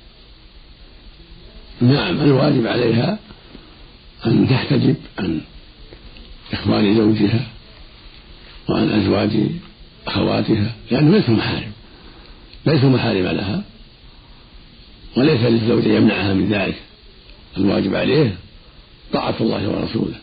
نعم 1.82 2.22
الواجب 2.22 2.68
عليها 2.68 3.20
أن 4.26 4.48
تحتجب 4.50 4.96
عن 5.20 5.42
إخوان 6.54 6.96
زوجها 6.96 7.48
وعن 8.70 8.90
أزواج 8.90 9.30
أخواتها 10.08 10.72
لأنهم 10.92 11.16
ليسوا 11.16 11.34
محارم. 11.34 11.72
ليسوا 12.66 12.90
محارم 12.90 13.28
لها 13.28 13.64
وليس 15.18 15.42
للزوج 15.42 15.86
يمنعها 15.86 16.34
من 16.34 16.50
ذلك. 16.50 16.76
الواجب 17.58 17.96
عليه 17.96 18.36
طاعة 19.14 19.36
الله 19.42 19.70
ورسوله 19.70 20.16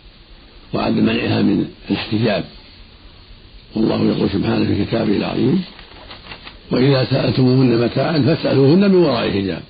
وعدم 0.73 1.03
منعها 1.03 1.43
من 1.43 1.69
الاحتجاب. 1.91 2.45
والله 3.77 4.05
يقول 4.05 4.31
سبحانه 4.31 4.67
في 4.67 4.85
كتابه 4.85 5.17
العظيم 5.17 5.63
وإذا 6.71 7.05
سألتموهن 7.05 7.85
متاعا 7.85 8.19
فاسألوهن 8.19 8.91
من 8.91 8.95
وراء 8.95 9.31
حجاب. 9.31 9.63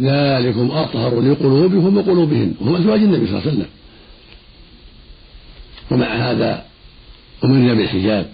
ذلكم 0.00 0.70
أطهر 0.70 1.20
لقلوبكم 1.20 1.96
وقلوبهن. 1.96 2.54
وهم 2.60 2.76
أزواج 2.76 3.00
النبي 3.00 3.26
صلى 3.26 3.38
الله 3.38 3.40
عليه 3.40 3.52
وسلم. 3.52 3.66
ومع 5.90 6.06
هذا 6.06 6.64
أمرنا 7.44 7.74
بالحجاب. 7.74 8.30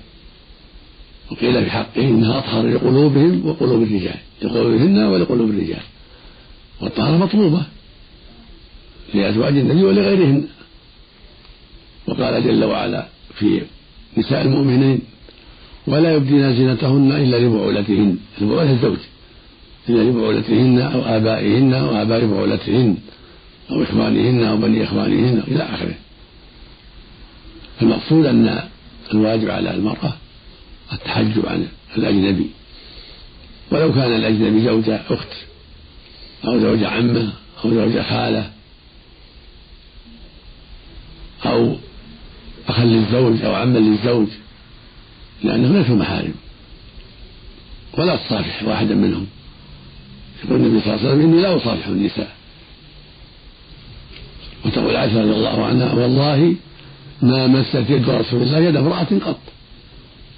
وقيل 1.30 1.64
في 1.64 1.70
حقه 1.70 2.02
إنها 2.02 2.38
أطهر 2.38 2.66
لقلوبهم 2.66 3.46
وقلوب 3.46 3.82
الرجال 3.82 4.18
لقلوبهن 4.42 4.98
ولقلوب 4.98 5.50
الرجال. 5.50 5.82
والطهارة 6.80 7.16
مطلوبة 7.16 7.62
لأزواج 9.14 9.58
النبي 9.58 9.84
ولغيرهن. 9.84 10.46
وقال 12.06 12.44
جل 12.44 12.64
وعلا 12.64 13.06
في 13.34 13.60
نساء 14.16 14.42
المؤمنين 14.42 15.00
ولا 15.86 16.14
يبدين 16.14 16.56
زينتهن 16.56 17.12
إلا 17.12 17.36
لبعولتهن. 17.36 18.16
البعولة 18.40 18.70
الزوج. 18.70 18.98
إلا 19.88 20.02
لبعولتهن 20.02 20.80
أو 20.80 21.02
آبائهن 21.02 21.74
أو 21.74 22.02
آباء 22.02 22.26
بعولتهن 22.26 22.96
أو 23.70 23.82
إخوانهن 23.82 24.44
أو 24.44 24.56
بني 24.56 24.84
إخوانهن 24.84 25.42
إلى 25.48 25.62
آخره. 25.62 25.94
المقصود 27.82 28.26
أن 28.26 28.60
الواجب 29.14 29.50
على 29.50 29.74
المرأة 29.74 30.12
التحجب 30.92 31.46
عن 31.46 31.68
الأجنبي. 31.96 32.46
ولو 33.70 33.94
كان 33.94 34.14
الأجنبي 34.14 34.64
زوجة 34.64 35.02
أخت 35.10 35.32
أو 36.44 36.60
زوجة 36.60 36.88
عمة 36.88 37.32
أو 37.64 37.70
زوجة 37.70 38.02
خالة 38.02 38.50
أو 41.46 41.76
أخا 42.68 42.84
للزوج 42.84 43.42
أو 43.42 43.54
عما 43.54 43.78
للزوج 43.78 44.28
لأنهم 45.44 45.76
ليسوا 45.76 45.96
محارم. 45.96 46.34
ولا 47.98 48.16
تصافح 48.16 48.62
واحدا 48.62 48.94
منهم. 48.94 49.26
يقول 50.44 50.60
النبي 50.60 50.80
صلى 50.80 50.94
الله 50.94 51.06
عليه 51.06 51.08
وسلم 51.08 51.20
إني 51.20 51.42
لا 51.42 51.56
أصافح 51.56 51.86
النساء. 51.86 52.36
تقول 54.72 54.96
عائشة 54.96 55.20
رضي 55.20 55.30
الله 55.30 55.64
عنها 55.64 55.92
والله 55.92 56.54
ما 57.22 57.46
مست 57.46 57.90
يد 57.90 58.10
رسول 58.10 58.42
الله 58.42 58.58
يد 58.58 58.76
امرأة 58.76 59.06
قط. 59.26 59.40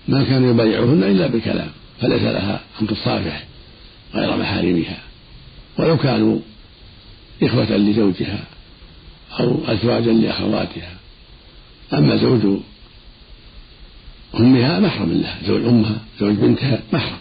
ما 0.08 0.24
كان 0.24 0.50
يبايعهن 0.50 1.02
إلا 1.02 1.26
بالكلام 1.26 1.70
فليس 2.00 2.22
لها 2.22 2.60
أن 2.82 2.86
تصافح 2.86 3.44
غير 4.14 4.36
محارمها. 4.36 4.98
ولو 5.78 5.96
كانوا 5.96 6.38
إخوة 7.42 7.76
لزوجها 7.76 8.44
أو 9.40 9.58
أزواجا 9.66 10.12
لأخواتها. 10.12 10.94
أما 11.92 12.16
زوج 12.16 12.58
أمها 14.40 14.80
محرم 14.80 15.12
لها 15.12 15.38
زوج 15.46 15.64
أمها 15.64 15.98
زوج 16.20 16.34
بنتها 16.34 16.80
محرم. 16.92 17.18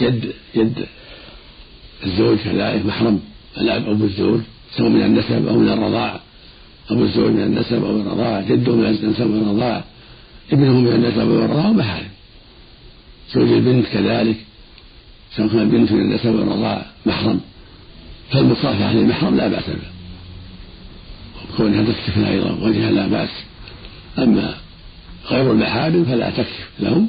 يد 0.00 0.32
يد 0.54 0.86
الزوج 2.04 2.38
كذلك 2.38 2.86
محرم. 2.86 3.20
الأب 3.58 3.86
أو 3.86 3.92
الزوج 3.92 4.40
سواء 4.76 4.88
من 4.88 5.02
النسب 5.02 5.48
أو 5.48 5.58
من 5.58 5.68
الرضاعة 5.68 6.20
أبو 6.90 7.04
الزوج 7.04 7.30
من 7.30 7.42
النسب 7.42 7.84
أو 7.84 7.92
من 7.92 8.00
الرضاعة 8.00 8.48
جده 8.48 8.72
من 8.72 8.86
النسب 8.86 9.20
أو 9.20 9.28
من 9.28 9.42
الرضاعة 9.42 9.84
ابنه 10.52 10.80
من 10.80 10.92
النسب 10.92 11.18
أو 11.20 11.26
من 11.26 11.44
الرضاعة 11.44 11.72
محارم 11.72 12.08
زوج 13.34 13.48
البنت 13.48 13.86
كذلك 13.86 14.36
سواء 15.36 15.48
كان 15.48 15.58
البنت 15.60 15.92
من 15.92 16.00
النسب 16.00 16.26
أو 16.26 16.32
من 16.32 16.42
الرضاعة 16.42 16.86
محرم. 17.06 17.40
فالمصافحة 18.30 18.92
للمحرم 18.92 19.36
لا 19.36 19.48
بأس 19.48 19.66
به. 19.66 19.92
كونها 21.56 21.82
تكشف 21.82 22.18
أيضا 22.18 22.58
وجهها 22.62 22.90
لا 22.90 23.06
بأس. 23.06 23.30
أما 24.18 24.54
غير 25.30 25.52
المحارم 25.52 26.04
فلا 26.04 26.30
تكشف 26.30 26.70
لهم 26.80 27.08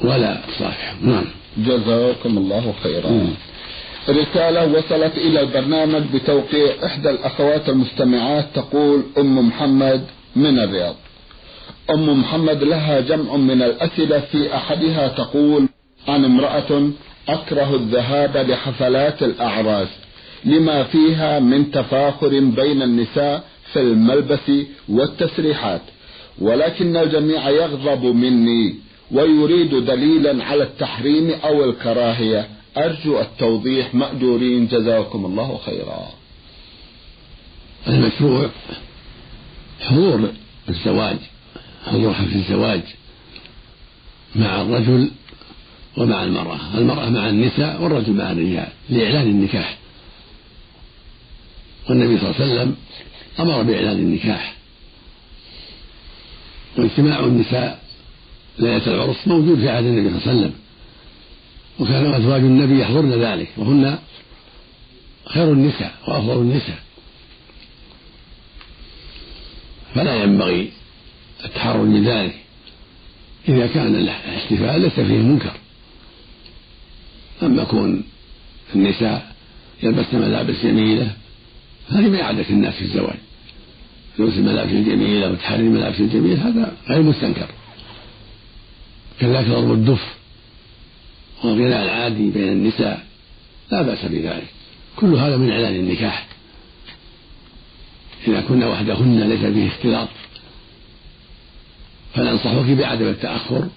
ولا 0.00 0.40
تصافحهم 0.48 1.10
نعم. 1.10 1.24
جزاكم 1.58 2.38
الله 2.38 2.74
خيرا. 2.82 3.26
رسالة 4.08 4.72
وصلت 4.72 5.18
إلى 5.18 5.40
البرنامج 5.40 6.02
بتوقيع 6.14 6.86
إحدى 6.86 7.10
الأخوات 7.10 7.68
المستمعات 7.68 8.46
تقول 8.54 9.02
أم 9.18 9.48
محمد 9.48 10.04
من 10.36 10.58
الرياض. 10.58 10.96
أم 11.90 12.20
محمد 12.20 12.62
لها 12.62 13.00
جمع 13.00 13.36
من 13.36 13.62
الأسئلة 13.62 14.20
في 14.20 14.56
أحدها 14.56 15.08
تقول 15.08 15.68
عن 16.08 16.24
امرأة 16.24 16.90
أكره 17.28 17.74
الذهاب 17.74 18.36
لحفلات 18.36 19.22
الأعراس 19.22 19.88
لما 20.44 20.84
فيها 20.84 21.38
من 21.38 21.70
تفاخر 21.70 22.28
بين 22.40 22.82
النساء 22.82 23.44
في 23.72 23.80
الملبس 23.80 24.50
والتسريحات 24.88 25.80
ولكن 26.38 26.96
الجميع 26.96 27.50
يغضب 27.50 28.04
مني 28.04 28.74
ويريد 29.10 29.74
دليلا 29.74 30.44
على 30.44 30.62
التحريم 30.62 31.30
أو 31.44 31.64
الكراهية. 31.64 32.48
أرجو 32.76 33.20
التوضيح 33.20 33.94
مأجورين 33.94 34.66
جزاكم 34.66 35.24
الله 35.26 35.60
خيرا. 35.66 36.08
المشروع 37.88 38.50
حضور 39.80 40.30
الزواج. 40.68 41.16
حضور 41.86 42.14
حفل 42.14 42.36
الزواج 42.36 42.82
مع 44.36 44.60
الرجل 44.60 45.10
ومع 45.96 46.24
المرأة 46.24 46.78
المرأة 46.78 47.08
مع 47.08 47.28
النساء 47.28 47.82
والرجل 47.82 48.12
مع 48.12 48.32
الرجال 48.32 48.68
لإعلان 48.90 49.26
النكاح. 49.26 49.78
والنبي 51.88 52.18
صلى 52.18 52.30
الله 52.30 52.40
عليه 52.40 52.52
وسلم 52.52 52.76
أمر 53.40 53.62
بإعلان 53.62 53.96
النكاح. 53.96 54.54
واجتماع 56.78 57.20
النساء 57.20 57.82
ليلة 58.58 58.86
العرس 58.86 59.28
موجود 59.28 59.58
في 59.58 59.68
عهد 59.68 59.84
النبي 59.84 60.08
صلى 60.08 60.18
الله 60.18 60.28
عليه 60.28 60.38
وسلم. 60.40 60.54
وكان 61.78 62.14
أزواج 62.14 62.40
النبي 62.40 62.80
يحضرن 62.80 63.12
ذلك 63.12 63.48
وهن 63.56 63.98
خير 65.26 65.52
النساء 65.52 65.94
وأفضل 66.08 66.38
النساء. 66.38 66.78
فلا 69.94 70.22
ينبغي 70.22 70.72
التحرر 71.44 71.82
من 71.82 72.04
ذلك 72.04 72.34
إذا 73.48 73.66
كان 73.66 73.94
الاحتفال 73.94 74.80
ليس 74.80 74.92
فيه 74.92 75.18
منكر. 75.18 75.52
أما 77.42 77.64
كون 77.64 78.04
النساء 78.74 79.32
يلبسن 79.82 80.20
ملابس 80.20 80.56
جميلة. 80.64 81.12
هذه 81.88 82.08
من 82.08 82.20
عادة 82.20 82.44
الناس 82.50 82.74
في 82.74 82.82
الزواج. 82.82 83.16
لبس 84.18 84.32
الملابس 84.32 84.70
الجميلة 84.70 85.30
وتحري 85.30 85.60
الملابس 85.60 86.00
الجميلة 86.00 86.48
هذا 86.48 86.76
غير 86.88 87.02
مستنكر. 87.02 87.48
كذلك 89.20 89.48
ضرب 89.48 89.72
الدف 89.72 90.14
والغناء 91.44 91.84
العادي 91.84 92.30
بين 92.30 92.48
النساء 92.48 93.06
لا 93.72 93.82
بأس 93.82 94.04
بذلك. 94.04 94.46
كل 94.96 95.14
هذا 95.14 95.36
من 95.36 95.50
إعلان 95.50 95.74
النكاح. 95.74 96.26
إذا 98.28 98.40
كنا 98.40 98.68
وحدهن 98.68 99.20
ليس 99.20 99.40
فيه 99.40 99.68
اختلاط. 99.68 100.08
فننصحك 102.14 102.70
بعدم 102.70 103.08
التأخر 103.08 103.68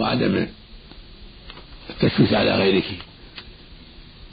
وعدم 0.00 0.46
التشويش 1.90 2.32
على 2.32 2.56
غيرك. 2.56 2.84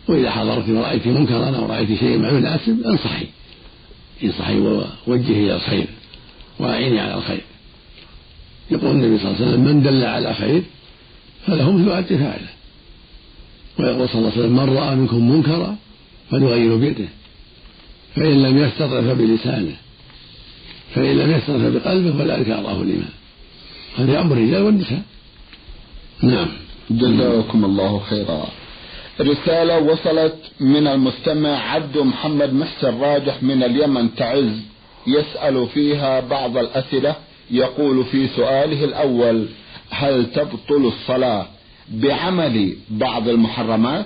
وإذا 0.07 0.31
حضرت 0.31 0.69
ورأيت 0.69 1.07
منكرا 1.07 1.57
أو 1.57 1.65
رأيت 1.65 1.99
شيئا 1.99 2.17
ما 2.17 2.29
يناسب 2.29 2.81
انصحي. 2.85 3.27
انصحي 4.23 4.59
ووجهي 4.59 5.43
إلى 5.43 5.55
الخير 5.55 5.87
وأعيني 6.59 6.99
على 6.99 7.13
الخير. 7.13 7.41
يقول 8.71 8.91
النبي 8.91 9.17
صلى 9.17 9.27
الله 9.27 9.41
عليه 9.41 9.47
وسلم 9.47 9.63
من 9.63 9.83
دل 9.83 10.03
على 10.03 10.33
خير 10.33 10.63
فله 11.47 11.71
مثل 11.71 11.91
أجر 11.91 12.17
فاعله. 12.17 12.49
ويقول 13.79 14.09
صلى 14.09 14.19
الله 14.19 14.31
عليه 14.31 14.41
وسلم 14.41 14.55
من 14.55 14.77
رأى 14.77 14.95
منكم 14.95 15.29
منكرا 15.31 15.75
فليغير 16.31 16.75
بيده 16.75 17.07
فإن 18.15 18.43
لم 18.43 18.57
يستطع 18.57 19.01
فبلسانه. 19.01 19.75
فإن 20.95 21.17
لم 21.17 21.31
يستطع 21.31 21.69
بقلبه 21.69 22.17
فذلك 22.17 22.49
أراه 22.49 22.81
الإيمان. 22.81 23.09
هذا 23.97 24.21
أمر 24.21 24.33
الرجال 24.33 24.61
والنساء. 24.61 25.01
نعم. 26.23 26.47
جزاكم 26.89 27.65
الله 27.65 27.99
خيرا. 27.99 28.47
رسالة 29.21 29.79
وصلت 29.79 30.35
من 30.59 30.87
المستمع 30.87 31.49
عبد 31.49 31.97
محمد 31.97 32.53
محسن 32.53 32.99
راجح 32.99 33.43
من 33.43 33.63
اليمن 33.63 34.15
تعز 34.15 34.51
يسأل 35.07 35.67
فيها 35.67 36.19
بعض 36.19 36.57
الأسئلة 36.57 37.15
يقول 37.51 38.05
في 38.05 38.27
سؤاله 38.27 38.83
الأول 38.83 39.47
هل 39.89 40.31
تبطل 40.31 40.85
الصلاة 40.85 41.47
بعمل 41.89 42.75
بعض 42.89 43.29
المحرمات؟ 43.29 44.05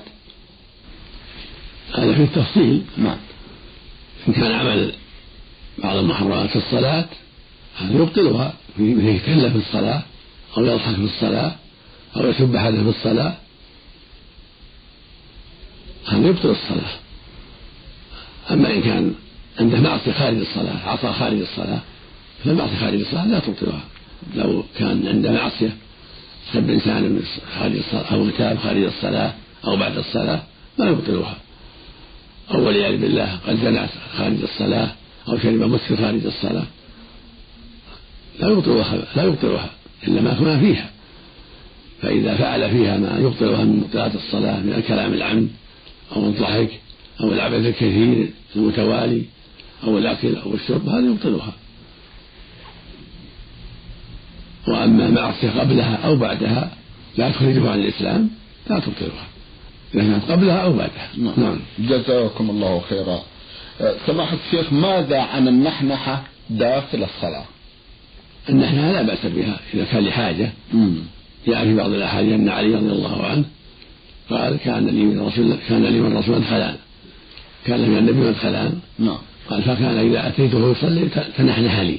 هذا 1.94 2.14
في 2.14 2.24
التفصيل. 2.24 2.82
نعم. 2.98 3.18
إن 4.28 4.34
كان 4.34 4.52
عمل 4.52 4.92
بعض 5.78 5.98
المحرمات 5.98 6.50
في 6.50 6.56
الصلاة 6.56 7.06
هذا 7.78 7.94
يبطلها 7.94 8.54
من 8.78 9.08
يتكلم 9.08 9.50
في 9.50 9.58
الصلاة 9.68 10.02
أو 10.58 10.66
يضحك 10.66 10.96
في 10.96 11.04
الصلاة 11.04 11.56
أو 12.16 12.28
يسب 12.28 12.56
أحدا 12.56 12.84
في 12.84 12.90
الصلاة. 12.90 13.34
هذا 16.08 16.28
يبطل 16.28 16.50
الصلاة. 16.50 16.92
أما 18.52 18.74
إن 18.74 18.82
كان 18.82 19.14
عنده 19.60 19.80
معصية 19.80 20.12
خارج 20.12 20.38
الصلاة 20.38 20.90
عصى 20.90 21.14
خارج 21.14 21.40
الصلاة 21.40 21.80
فالمعصية 22.44 22.78
خارج 22.78 23.00
الصلاة 23.00 23.28
لا 23.28 23.40
تبطلها. 23.40 23.84
لو 24.36 24.64
كان 24.78 25.08
عنده 25.08 25.32
معصية 25.32 25.78
سب 26.54 26.70
إنسان 26.70 27.22
خارج 27.60 27.76
الصلاة 27.76 28.14
أو 28.14 28.32
كتاب 28.32 28.58
خارج 28.58 28.84
الصلاة 28.84 29.34
أو 29.68 29.78
بعد 29.78 29.98
الصلاة 29.98 30.44
ما 30.80 30.86
يبطلها. 30.86 31.38
أو 32.52 32.66
والعياذ 32.66 33.02
بالله 33.02 33.40
قد 33.48 33.56
زنى 33.56 33.88
خارج 34.18 34.42
الصلاة 34.42 34.92
أو 35.28 35.38
شرب 35.38 35.62
مسكر 35.62 35.98
خارج 35.98 36.26
الصلاة. 36.26 36.66
لا 38.40 38.50
يبطلها 38.50 39.06
لا 39.16 39.24
يبطلها 39.24 39.70
إلا 40.08 40.22
ما 40.22 40.40
ما 40.40 40.60
فيها. 40.60 40.90
فإذا 42.02 42.36
فعل 42.36 42.72
فيها 42.72 42.98
ما 42.98 43.18
يبطلها 43.20 43.64
من 43.64 43.78
مبطلات 43.78 44.16
الصلاة 44.16 44.60
من 44.60 44.74
الكلام 44.74 45.14
العمد 45.14 45.50
أو 46.16 46.26
الضحك 46.26 46.70
أو 47.22 47.34
العبث 47.34 47.66
الكثير 47.66 48.30
المتوالي 48.56 49.24
أو 49.84 49.98
الأكل 49.98 50.36
أو 50.36 50.54
الشرب 50.54 50.90
هذا 50.90 51.08
يبطلها. 51.08 51.54
وأما 54.68 55.10
معصية 55.10 55.50
قبلها 55.50 55.96
أو 55.96 56.16
بعدها 56.16 56.72
لا 57.18 57.32
تخرجه 57.32 57.70
عن 57.70 57.80
الإسلام 57.80 58.30
لا 58.70 58.80
تبطلها. 58.80 59.28
إذا 59.96 60.04
كانت 60.04 60.32
قبلها 60.32 60.58
أو 60.58 60.74
بعدها. 60.74 61.10
نعم, 61.18 61.34
نعم. 61.38 61.60
جزاكم 61.80 62.50
الله 62.50 62.82
خيرا. 62.90 63.24
سماحة 64.08 64.38
الشيخ 64.46 64.74
ماذا 64.74 65.22
عن 65.22 65.48
النحنحة 65.48 66.24
داخل 66.50 67.04
الصلاة؟ 67.04 67.46
النحنحة 68.50 68.92
لا 68.92 69.02
بأس 69.02 69.26
بها 69.26 69.60
إذا 69.74 69.86
كان 69.86 70.04
لحاجة. 70.04 70.52
جاء 71.48 71.64
في 71.64 71.76
بعض 71.76 71.90
الأحاديث 71.90 72.34
أن 72.34 72.50
علي 72.50 72.76
رضي 72.76 72.92
الله 72.92 73.26
عنه 73.26 73.44
قال 74.30 74.58
كان 74.58 74.86
لي 74.86 75.04
من 75.04 75.20
رسول 75.20 75.56
كان 75.70 75.86
لي 75.86 76.00
من 76.00 76.18
رسول 76.18 76.36
مدخلان 76.36 76.76
كان 77.66 77.82
لي 77.82 77.88
من 77.88 77.98
النبي 77.98 78.20
مدخلان 78.20 78.80
نعم. 79.00 79.18
قال 79.50 79.64
فكان 79.64 79.98
إذا 79.98 80.28
أتيته 80.28 80.72
يصلي 80.72 81.10
تنحنح 81.38 81.80
لي. 81.80 81.98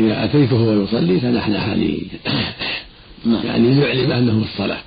إذا 0.00 0.24
أتيته 0.24 0.54
وهو 0.56 0.82
يصلي 0.84 1.20
تنحنح 1.20 1.68
لي. 1.68 2.06
نعم. 3.26 3.46
يعني 3.46 3.74
ليعلم 3.74 4.12
أنه 4.12 4.44
في 4.44 4.52
الصلاة. 4.52 4.80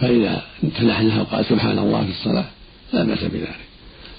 فإذا 0.00 0.42
تنحنح 0.78 1.16
وقال 1.16 1.44
سبحان 1.44 1.78
الله 1.78 2.04
في 2.04 2.10
الصلاة 2.10 2.44
لا 2.92 3.04
بأس 3.04 3.24
بذلك. 3.24 3.69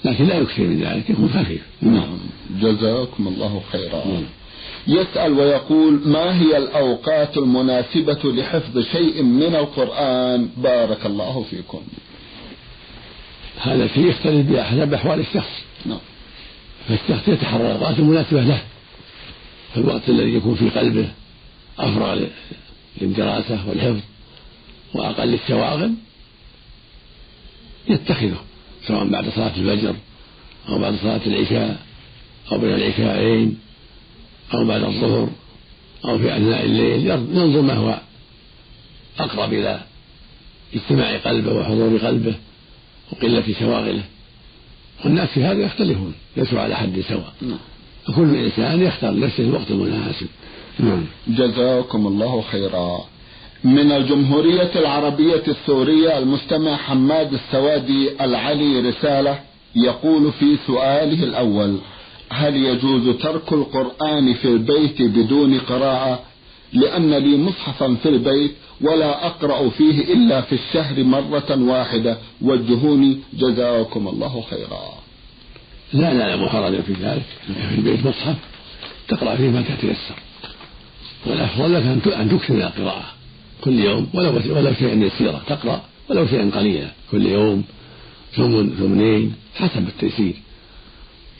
لكن 0.04 0.26
لا 0.26 0.36
يكثر 0.36 0.62
من 0.62 0.80
ذلك 0.80 1.10
يكون 1.10 1.28
خفيف. 1.28 1.62
نعم. 1.82 2.18
جزاكم 2.60 3.28
الله 3.28 3.62
خيرا. 3.72 4.06
نعم. 4.06 4.22
يسأل 4.86 5.32
ويقول 5.32 6.08
ما 6.08 6.40
هي 6.40 6.56
الأوقات 6.56 7.36
المناسبة 7.36 8.18
لحفظ 8.24 8.78
شيء 8.78 9.22
من 9.22 9.54
القرآن؟ 9.54 10.48
بارك 10.56 11.06
الله 11.06 11.44
فيكم. 11.50 11.82
هذا 13.60 13.84
الشيء 13.84 14.06
يختلف 14.06 14.50
بحسب 14.50 14.94
أحوال 14.94 15.20
الشخص. 15.20 15.64
نعم. 15.86 15.98
فالشخص 16.88 17.28
يتحرى 17.28 17.62
الأوقات 17.62 17.98
المناسبة 17.98 18.42
له. 18.42 18.62
في 19.74 19.80
الوقت 19.80 20.08
الذي 20.08 20.34
يكون 20.34 20.54
في 20.54 20.70
قلبه 20.70 21.08
أفرغ 21.78 22.26
للدراسة 23.00 23.68
والحفظ 23.68 24.00
وأقل 24.94 25.34
الشواغل 25.34 25.94
يتخذه. 27.88 28.40
سواء 28.86 29.08
بعد 29.08 29.28
صلاة 29.28 29.56
الفجر 29.56 29.94
أو 30.68 30.78
بعد 30.78 30.94
صلاة 31.02 31.20
العشاء 31.26 31.78
أو 32.52 32.58
بين 32.58 32.74
العشاءين 32.74 33.58
أو 34.54 34.64
بعد 34.64 34.82
الظهر 34.82 35.28
أو 36.04 36.18
في 36.18 36.36
أثناء 36.36 36.64
الليل 36.64 37.06
ينظر 37.06 37.62
ما 37.62 37.74
هو 37.74 37.98
أقرب 39.18 39.52
إلى 39.52 39.80
اجتماع 40.74 41.16
قلبه 41.16 41.52
وحضور 41.52 41.98
قلبه 41.98 42.34
وقلة 43.12 43.54
شواغله. 43.60 44.02
والناس 45.04 45.28
في 45.28 45.44
هذا 45.44 45.62
يختلفون 45.62 46.14
ليسوا 46.36 46.60
على 46.60 46.76
حد 46.76 47.00
سواء. 47.08 47.32
نعم. 47.42 47.58
فكل 48.06 48.36
إنسان 48.36 48.82
يختار 48.82 49.10
لنفسه 49.10 49.42
الوقت 49.42 49.70
المناسب 49.70 50.26
نعم. 50.78 51.04
جزاكم 51.28 52.06
الله 52.06 52.42
خيرا. 52.42 53.04
من 53.64 53.92
الجمهورية 53.92 54.70
العربية 54.76 55.42
السورية 55.48 56.18
المستمع 56.18 56.76
حماد 56.76 57.32
السوادي 57.32 58.24
العلي 58.24 58.80
رسالة 58.80 59.38
يقول 59.76 60.32
في 60.32 60.56
سؤاله 60.66 61.24
الأول 61.24 61.78
هل 62.30 62.56
يجوز 62.56 63.16
ترك 63.16 63.52
القرآن 63.52 64.34
في 64.34 64.44
البيت 64.44 65.02
بدون 65.02 65.58
قراءة؟ 65.58 66.20
لأن 66.72 67.14
لي 67.14 67.36
مصحفا 67.36 67.94
في 68.02 68.08
البيت 68.08 68.54
ولا 68.80 69.26
أقرأ 69.26 69.68
فيه 69.68 70.12
إلا 70.12 70.40
في 70.40 70.52
الشهر 70.54 71.04
مرة 71.04 71.58
واحدة 71.60 72.18
وجهوني 72.42 73.18
جزاكم 73.32 74.08
الله 74.08 74.44
خيرا. 74.50 74.94
لا 75.92 76.12
نعلم 76.12 76.48
حرجا 76.48 76.80
في 76.80 76.92
ذلك. 76.92 77.22
في 77.68 77.74
البيت 77.78 78.06
مصحف 78.06 78.36
تقرأ 79.08 79.36
فيه 79.36 79.48
ما 79.48 79.62
تتيسر. 79.62 80.14
والأفضل 81.26 81.74
لك 81.74 82.12
أن 82.14 82.28
تكثر 82.28 82.54
القراءة. 82.54 83.21
كل 83.64 83.80
يوم 83.80 84.08
ولو 84.14 84.56
ولو 84.56 84.74
شيئا 84.74 84.94
يسيرا 84.94 85.40
تقرأ 85.46 85.82
ولو 86.10 86.26
شيئا 86.26 86.50
قليلا 86.50 86.90
كل 87.10 87.26
يوم 87.26 87.64
ثمن 88.36 88.70
ثمنين 88.78 89.34
حسب 89.54 89.88
التيسير. 89.88 90.34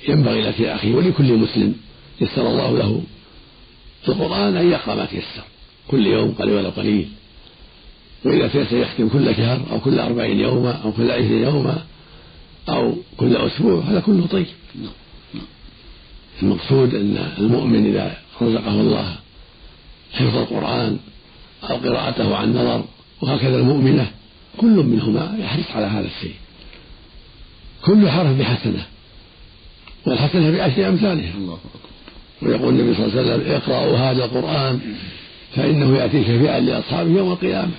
ينبغي 0.09 0.43
لك 0.43 0.61
يا 0.61 0.75
أخي 0.75 0.93
ولكل 0.93 1.33
مسلم 1.33 1.75
يسر 2.21 2.47
الله 2.47 2.79
له 2.79 3.03
القرآن 4.09 4.57
أن 4.57 4.71
يقرأ 4.71 4.95
ما 4.95 5.05
تيسر. 5.05 5.45
كل 5.89 6.07
يوم 6.07 6.33
قليل 6.33 6.55
ولا 6.55 6.71
قليل. 6.71 7.09
وإذا 8.25 8.49
تيسر 8.49 8.77
يختم 8.77 9.09
كل 9.09 9.35
شهر 9.37 9.61
أو 9.71 9.81
كل 9.81 9.99
أربعين 9.99 10.41
يوما 10.41 10.73
أو 10.85 10.93
كل 10.93 11.11
عشرين 11.11 11.43
يوما 11.43 11.83
أو 12.69 12.95
كل 13.17 13.37
أسبوع 13.37 13.83
هذا 13.83 14.01
كله 14.01 14.27
طيب. 14.27 14.47
المقصود 16.43 16.95
أن 16.95 17.33
المؤمن 17.39 17.87
إذا 17.87 18.17
رزقه 18.43 18.81
الله 18.81 19.17
حفظ 20.13 20.37
القرآن 20.37 20.99
أو 21.71 21.77
قراءته 21.77 22.37
عن 22.37 22.51
نظر 22.51 22.85
وهكذا 23.23 23.57
المؤمنة 23.57 24.11
كل 24.57 24.77
منهما 24.77 25.37
يحرص 25.39 25.71
على 25.75 25.87
هذا 25.87 26.07
الشيء. 26.07 26.35
كل 27.85 28.11
حرف 28.11 28.39
بحسنة 28.39 28.87
والحسنة 30.07 30.51
بعشر 30.51 30.89
أمثالها. 30.89 31.35
الله 31.35 31.59
ويقول 32.43 32.69
النبي 32.81 32.95
صلى 32.95 33.07
الله 33.07 33.21
عليه 33.21 33.35
وسلم 33.35 33.53
اقرأوا 33.53 33.99
هذا 33.99 34.25
القرآن 34.25 34.81
فإنه 35.57 35.97
يأتي 35.97 36.23
شفيعا 36.23 36.61
لأصحابه 36.61 37.11
يوم 37.11 37.33
القيامة. 37.33 37.73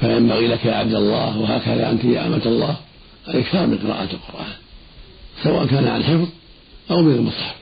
فينبغي 0.00 0.46
لك 0.48 0.64
يا 0.64 0.74
عبد 0.74 0.94
الله 0.94 1.38
وهكذا 1.38 1.90
أنت 1.90 2.04
يا 2.04 2.26
أمة 2.26 2.42
الله 2.46 2.76
الإكثار 3.28 3.66
من 3.66 3.78
قراءة 3.78 4.08
القرآن 4.12 4.52
سواء 5.42 5.66
كان 5.66 5.88
عن 5.88 6.04
حفظ 6.04 6.28
أو 6.90 7.02
من 7.02 7.14
المصحف 7.14 7.54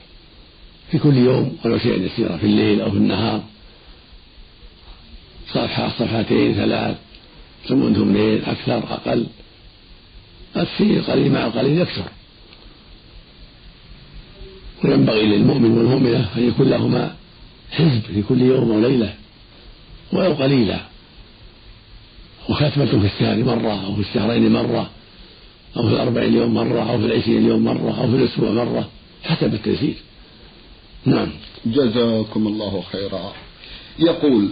في 0.91 0.97
كل 0.99 1.17
يوم 1.17 1.57
ولو 1.65 1.77
شيئا 1.77 1.97
يسيرا 2.05 2.37
في 2.37 2.45
الليل 2.45 2.81
أو 2.81 2.91
في 2.91 2.97
النهار. 2.97 3.43
صفحة 5.53 5.89
صفحتين 5.99 6.53
ثلاث. 6.53 6.97
ثم 7.67 7.93
ثمنين 7.93 8.41
أكثر 8.45 8.77
أقل. 8.77 9.25
الشيء 10.57 11.01
قليل 11.01 11.31
مع 11.31 11.45
القليل 11.45 11.81
يكثر. 11.81 12.03
وينبغي 14.83 15.25
للمؤمن 15.25 15.77
والمؤمنة 15.77 16.29
أن 16.37 16.47
يكون 16.47 16.69
لهما 16.69 17.15
حزب 17.71 18.01
في 18.01 18.21
كل 18.21 18.41
يوم 18.41 18.71
أو 18.71 18.79
ليلة 18.79 19.13
ولو 20.13 20.33
قليلا. 20.33 20.91
وختمة 22.49 22.85
في 22.85 23.05
الشهر 23.05 23.43
مرة 23.43 23.85
أو 23.85 23.95
في 23.95 24.01
الشهرين 24.01 24.53
مرة 24.53 24.89
أو 25.77 25.87
في 25.87 25.93
الأربعين 25.93 26.33
يوم 26.33 26.53
مرة 26.53 26.91
أو 26.91 26.99
في 26.99 27.05
العشرين 27.05 27.47
يوم 27.47 27.63
مرة 27.63 28.01
أو 28.01 28.07
في 28.07 28.15
الأسبوع 28.15 28.51
مرة 28.51 28.89
حسب 29.23 29.53
التيسير 29.53 29.95
نعم. 31.05 31.27
جزاكم 31.65 32.47
الله 32.47 32.83
خيرا. 32.91 33.33
يقول 33.99 34.49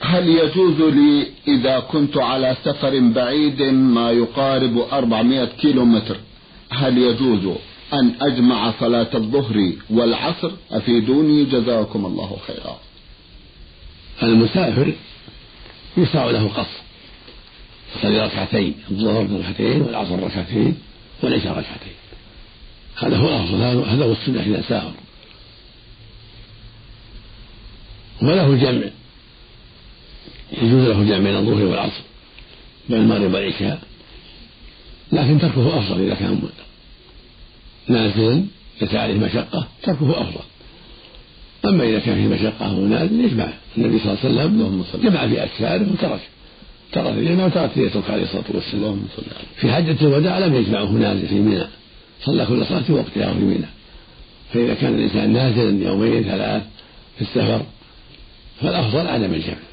هل 0.00 0.28
يجوز 0.28 0.80
لي 0.80 1.26
إذا 1.48 1.80
كنت 1.80 2.16
على 2.16 2.56
سفر 2.64 3.00
بعيد 3.00 3.62
ما 3.62 4.10
يقارب 4.10 4.78
أربعمائة 4.92 5.44
كيلو 5.44 5.84
متر 5.84 6.16
هل 6.70 6.98
يجوز 6.98 7.56
أن 7.92 8.14
أجمع 8.20 8.72
صلاة 8.80 9.08
الظهر 9.14 9.72
والعصر؟ 9.90 10.50
أفيدوني 10.70 11.44
جزاكم 11.44 12.06
الله 12.06 12.36
خيرا. 12.46 12.78
المسافر 14.22 14.92
يشرع 15.96 16.30
له 16.30 16.48
قصر 16.48 16.80
يصلي 17.98 18.24
ركعتين 18.26 18.74
الظهر 18.90 19.28
ركعتين 19.38 19.82
والعصر 19.82 20.22
ركعتين 20.22 20.76
والعشاء 21.22 21.52
ركعتين. 21.52 21.96
هذا 22.96 23.16
هو 23.16 23.28
الأفضل 23.28 23.84
هذا 23.88 24.04
هو 24.04 24.12
السنة 24.12 24.40
إذا 24.40 24.62
سافر. 24.68 24.92
وله 28.22 28.46
الجمع 28.46 28.90
يجوز 30.52 30.88
له 30.88 31.00
الجمع 31.00 31.18
بين 31.18 31.36
الظهر 31.36 31.64
والعصر 31.64 32.02
بين 32.88 32.98
المغرب 32.98 33.34
والعشاء 33.34 33.80
لكن 35.12 35.38
تركه 35.38 35.78
أفضل 35.78 36.00
إذا 36.00 36.14
كان 36.14 36.40
نازلا 37.88 38.44
ليس 38.80 38.94
عليه 38.94 39.14
مشقة 39.14 39.66
تركه 39.82 40.20
أفضل. 40.20 40.40
أما 41.64 41.84
إذا 41.84 41.98
كان 41.98 42.14
فيه 42.14 42.26
مشقة 42.26 42.72
وهو 42.72 42.86
نازل 42.86 43.24
يجمع 43.24 43.48
النبي 43.78 43.98
صلى 43.98 44.16
الله 44.24 44.42
عليه 44.42 44.54
وسلم 44.54 44.84
جمع 45.02 45.26
في 45.28 45.44
أكثاره 45.44 45.92
وترك. 45.92 46.20
ترك 46.92 47.06
الجمع 47.06 47.46
وترك 47.46 47.76
يترك 47.76 48.10
عليه 48.10 48.22
الصلاة 48.22 48.44
والسلام. 48.54 49.02
في 49.56 49.72
حجة 49.72 49.96
الوداع 50.00 50.38
لم 50.38 50.54
يجمعه 50.54 50.90
نازل 50.90 51.28
في 51.28 51.34
منى 51.34 51.66
صلى 52.24 52.46
كل 52.46 52.66
صلاة 52.66 52.80
في 52.80 52.92
وقتها 52.92 53.32
في 53.34 53.40
منى 53.40 53.66
فإذا 54.54 54.74
كان 54.74 54.94
الإنسان 54.94 55.32
نازلا 55.32 55.84
يومين 55.84 56.22
ثلاث 56.22 56.62
في 57.16 57.22
السفر 57.22 57.62
فالأفضل 58.60 59.06
عدم 59.06 59.34
الجمع. 59.34 59.65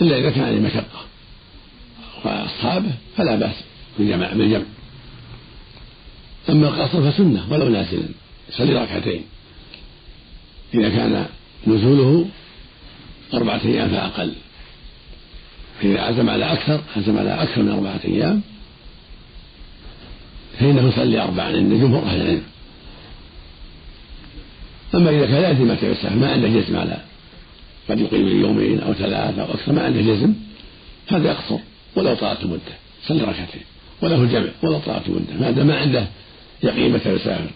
إلا 0.00 0.18
إذا 0.18 0.30
كان 0.30 0.44
عليه 0.44 0.60
مشقة. 0.60 1.04
وأصحابه 2.24 2.90
فلا 3.16 3.36
بأس 3.36 3.54
بالجمع 3.98 4.32
بالجمع 4.32 4.64
أما 6.48 6.68
القصر 6.68 7.10
فسنة 7.10 7.52
ولو 7.52 7.68
نازلا 7.68 8.08
يصلي 8.48 8.74
ركعتين. 8.74 9.24
إذا 10.74 10.88
كان 10.88 11.26
نزوله 11.66 12.28
أربعة 13.34 13.60
أيام 13.64 13.88
فأقل. 13.88 14.32
فإذا 15.80 16.00
عزم 16.00 16.30
على 16.30 16.52
أكثر 16.52 16.80
عزم 16.96 17.18
على 17.18 17.42
أكثر 17.42 17.62
من 17.62 17.70
أربعة 17.70 18.00
أيام 18.04 18.42
فإنه 20.58 20.88
يصلي 20.88 21.20
أربعا 21.20 21.46
عند 21.46 21.72
جمهور 21.72 22.02
أهل 22.02 22.20
العلم. 22.20 22.42
أما 24.94 25.10
إذا 25.10 25.26
كان 25.26 25.42
يأتي 25.42 25.62
ما 25.62 25.74
تيسر 25.74 26.16
ما 26.16 26.32
عنده 26.32 26.48
جزم 26.48 26.76
على 26.76 27.09
قد 27.88 28.00
يقيم 28.00 28.40
يومين 28.40 28.80
أو 28.80 28.92
ثلاثة 28.94 29.42
أو 29.42 29.54
أكثر 29.54 29.72
ما 29.72 29.82
عنده 29.82 30.00
جزم 30.00 30.34
هذا 31.08 31.28
يقصر 31.28 31.58
ولو 31.96 32.14
طالت 32.14 32.44
مدة 32.44 32.60
صلي 33.06 33.22
ركعتين 33.22 33.62
وله 34.02 34.22
الجمع 34.22 34.48
ولو 34.62 34.78
طالت 34.78 35.08
مدة 35.08 35.40
ما 35.40 35.50
دام 35.50 35.66
ما 35.66 35.78
عنده 35.78 36.06
يقين 36.62 36.92
متى 36.92 37.14
يسافر 37.14 37.50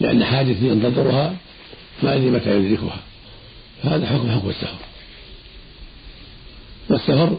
لأن 0.00 0.24
حاجة 0.24 0.56
ينتظرها 0.62 1.36
ما 2.02 2.14
يدري 2.14 2.30
متى 2.30 2.58
يدركها 2.58 3.00
فهذا 3.82 4.06
حكم 4.06 4.30
حكم 4.30 4.48
السفر. 4.48 4.78
والسفر 6.90 7.38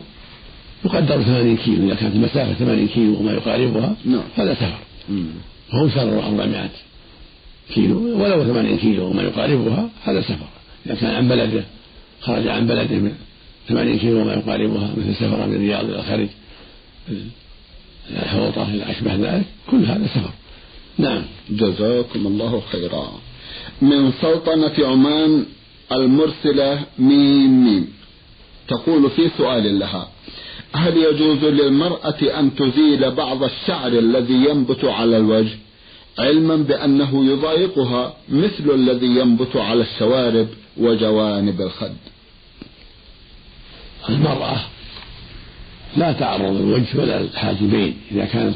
يقدر 0.86 1.24
ثمانين 1.24 1.58
كيلو 1.58 1.88
إذا 1.88 1.96
كانت 1.96 2.16
المسافة 2.16 2.54
ثمانين 2.54 2.88
كيلو 2.88 3.20
وما 3.20 3.32
يقاربها 3.32 3.96
نعم. 4.06 4.24
هذا 4.36 4.54
سفر. 4.54 4.80
وهو 5.74 5.90
سفر 5.90 6.28
أربعمائة 6.28 6.70
كيلو 7.74 8.24
ولو 8.24 8.44
ثمانين 8.44 8.78
كيلو 8.78 9.06
وما 9.06 9.22
يقاربها 9.22 9.90
هذا 10.04 10.22
سفر. 10.22 10.48
إذا 10.86 10.96
كان 10.96 11.16
عن 11.16 11.28
بلده 11.28 11.64
خرج 12.26 12.48
عن 12.48 12.68
بلده 12.68 12.96
من 12.96 13.14
ثمانين 13.68 14.00
كيلو 14.00 14.22
وما 14.22 14.34
يقاربها 14.34 14.94
مثل 14.98 15.16
سفر 15.16 15.48
من 15.48 15.56
الرياض 15.56 15.86
إلى 15.86 16.00
الخارج 16.00 16.28
الحوطة 18.10 18.70
إلى 18.74 18.92
أشبه 18.92 19.16
ذلك. 19.16 19.46
كل 19.72 19.86
هذا 19.86 20.08
سفر. 20.08 20.32
نعم. 20.98 21.22
جزاكم 21.50 22.28
الله 22.28 22.62
خيرا. 22.72 23.12
من 23.82 24.12
سلطنة 24.22 24.88
عمان 24.88 25.46
المرسلة 25.92 26.80
ميم 27.00 27.66
ميم. 27.66 27.88
تقول 28.68 29.10
في 29.10 29.30
سؤال 29.38 29.80
لها 29.80 30.10
هل 30.74 30.98
يجوز 30.98 31.44
للمرأة 31.44 32.40
أن 32.40 32.56
تزيل 32.56 33.12
بعض 33.12 33.44
الشعر 33.44 33.88
الذي 33.88 34.34
ينبت 34.34 34.86
على 34.86 35.18
الوجه؟ 35.18 35.58
علما 36.20 36.56
بأنه 36.56 37.26
يضايقها 37.26 38.14
مثل 38.30 38.72
الذي 38.74 39.08
ينبت 39.08 39.56
على 39.56 39.82
الشوارب 39.82 40.48
وجوانب 40.78 41.62
الخد. 41.62 41.96
المرأة 44.10 44.58
لا 45.98 46.12
تعرض 46.12 46.56
الوجه 46.56 46.98
ولا 46.98 47.22
الحاجبين 47.22 47.98
إذا 48.12 48.26
كانت 48.26 48.56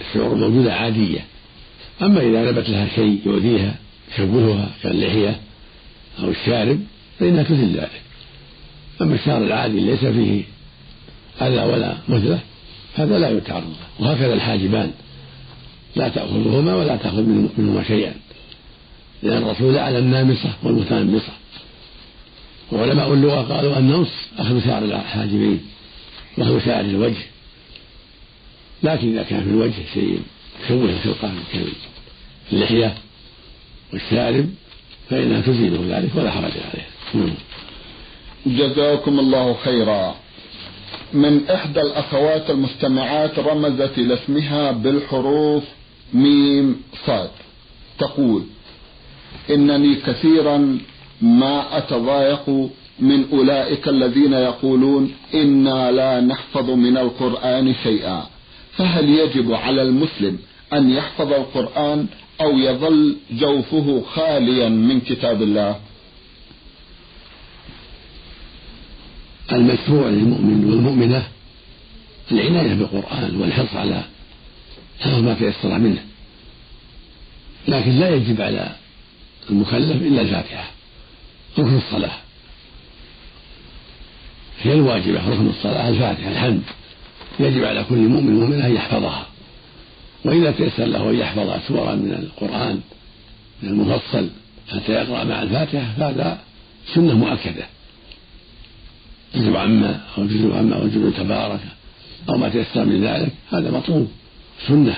الشعور 0.00 0.34
موجودة 0.34 0.74
عادية. 0.74 1.24
أما 2.02 2.20
إذا 2.20 2.50
نبت 2.50 2.68
لها 2.68 2.88
شيء 2.94 3.20
يؤذيها 3.26 3.74
يشوهها 4.12 4.68
كاللحية 4.82 5.40
أو 6.18 6.30
الشارب 6.30 6.80
فإنها 7.18 7.42
تزل 7.42 7.76
ذلك. 7.76 8.02
أما 9.02 9.14
الشعر 9.14 9.42
العادي 9.42 9.80
ليس 9.80 10.04
فيه 10.04 10.42
أذى 11.42 11.72
ولا 11.72 11.94
مثلة 12.08 12.38
هذا 12.94 13.18
لا 13.18 13.30
يتعرض 13.30 13.74
وهكذا 14.00 14.34
الحاجبان. 14.34 14.90
لا 15.96 16.08
تأخذهما 16.08 16.74
ولا 16.74 16.96
تأخذ 16.96 17.22
منهما 17.22 17.84
شيئا. 17.84 18.14
لأن 19.22 19.42
الرسول 19.42 19.78
على 19.78 19.98
النامصة 19.98 20.50
والمتنمصة 20.62 21.32
وعلماء 22.72 23.12
اللغة 23.12 23.54
قالوا 23.54 23.78
النمص 23.78 24.10
أخذ 24.38 24.64
شعر 24.64 24.84
الحاجبين 24.84 25.60
وأخذ 26.38 26.64
شعر 26.64 26.80
الوجه. 26.80 27.26
لكن 28.82 29.12
إذا 29.12 29.22
كان 29.22 29.40
في 29.40 29.50
الوجه 29.50 29.74
شيء 29.94 30.22
يشوه 30.64 30.84
الخلقة 30.84 31.32
كاللحية 32.50 32.94
والشارب 33.92 34.48
فإنها 35.10 35.40
تزيله 35.40 35.98
ذلك 35.98 36.10
ولا 36.14 36.30
حرج 36.30 36.52
عليه 36.52 36.86
نعم. 37.14 37.34
جزاكم 38.46 39.18
الله 39.18 39.54
خيرا. 39.64 40.14
من 41.12 41.48
إحدى 41.48 41.80
الأخوات 41.80 42.50
المستمعات 42.50 43.38
رمزت 43.38 43.98
إلى 43.98 44.14
اسمها 44.14 44.72
بالحروف 44.72 45.64
ميم 46.14 46.82
صاد. 47.06 47.30
تقول 47.98 48.44
إنني 49.50 49.94
كثيرا 49.94 50.78
ما 51.22 51.78
أتضايق 51.78 52.70
من 53.00 53.30
أولئك 53.32 53.88
الذين 53.88 54.32
يقولون 54.32 55.14
إنا 55.34 55.90
لا 55.90 56.20
نحفظ 56.20 56.70
من 56.70 56.96
القرآن 56.96 57.74
شيئا. 57.82 58.26
فهل 58.72 59.08
يجب 59.08 59.52
على 59.52 59.82
المسلم 59.82 60.38
أن 60.72 60.90
يحفظ 60.90 61.32
القرآن 61.32 62.06
أو 62.40 62.58
يظل 62.58 63.16
جوفه 63.30 64.02
خاليا 64.14 64.68
من 64.68 65.00
كتاب 65.00 65.42
الله؟ 65.42 65.80
المشروع 69.52 70.08
للمؤمن 70.08 70.64
والمؤمنة 70.64 71.22
العناية 72.32 72.74
بالقرآن 72.74 73.36
والحرص 73.40 73.74
على 73.74 74.02
حفظ 75.00 75.18
ما 75.18 75.34
تيسر 75.34 75.78
منه. 75.78 76.04
لكن 77.68 77.90
لا 77.90 78.14
يجب 78.14 78.40
على 78.40 78.76
المكلف 79.50 80.02
إلا 80.02 80.20
الفاتحة. 80.20 80.77
ركن 81.58 81.76
الصلاة. 81.76 82.16
هي 84.62 84.72
الواجبة 84.72 85.30
ركن 85.30 85.46
الصلاة 85.46 85.88
الفاتحة 85.88 86.30
الحمد. 86.30 86.62
يجب 87.40 87.64
على 87.64 87.84
كل 87.84 87.96
مؤمن 87.96 88.36
ومؤمنة 88.36 88.66
أن 88.66 88.74
يحفظها. 88.74 89.26
وإذا 90.24 90.50
تيسر 90.50 90.84
له 90.84 91.10
أن 91.10 91.14
يحفظ 91.14 91.68
سورا 91.68 91.94
من 91.94 92.12
القرآن 92.12 92.80
من 93.62 93.68
المفصل 93.68 94.30
حتى 94.68 94.92
يقرأ 94.92 95.24
مع 95.24 95.42
الفاتحة 95.42 95.92
فهذا 95.98 96.38
سنة 96.94 97.14
مؤكدة. 97.14 97.66
جزء 99.34 99.56
عما 99.56 100.00
أو 100.18 100.26
جزء 100.26 100.54
عما 100.54 100.76
أو 100.76 100.88
جزء 100.88 101.10
تبارك 101.10 101.60
أو 102.28 102.38
ما 102.38 102.48
تيسر 102.48 102.84
من 102.84 103.04
ذلك 103.04 103.32
هذا 103.52 103.70
مطلوب 103.70 104.08
سنة. 104.66 104.96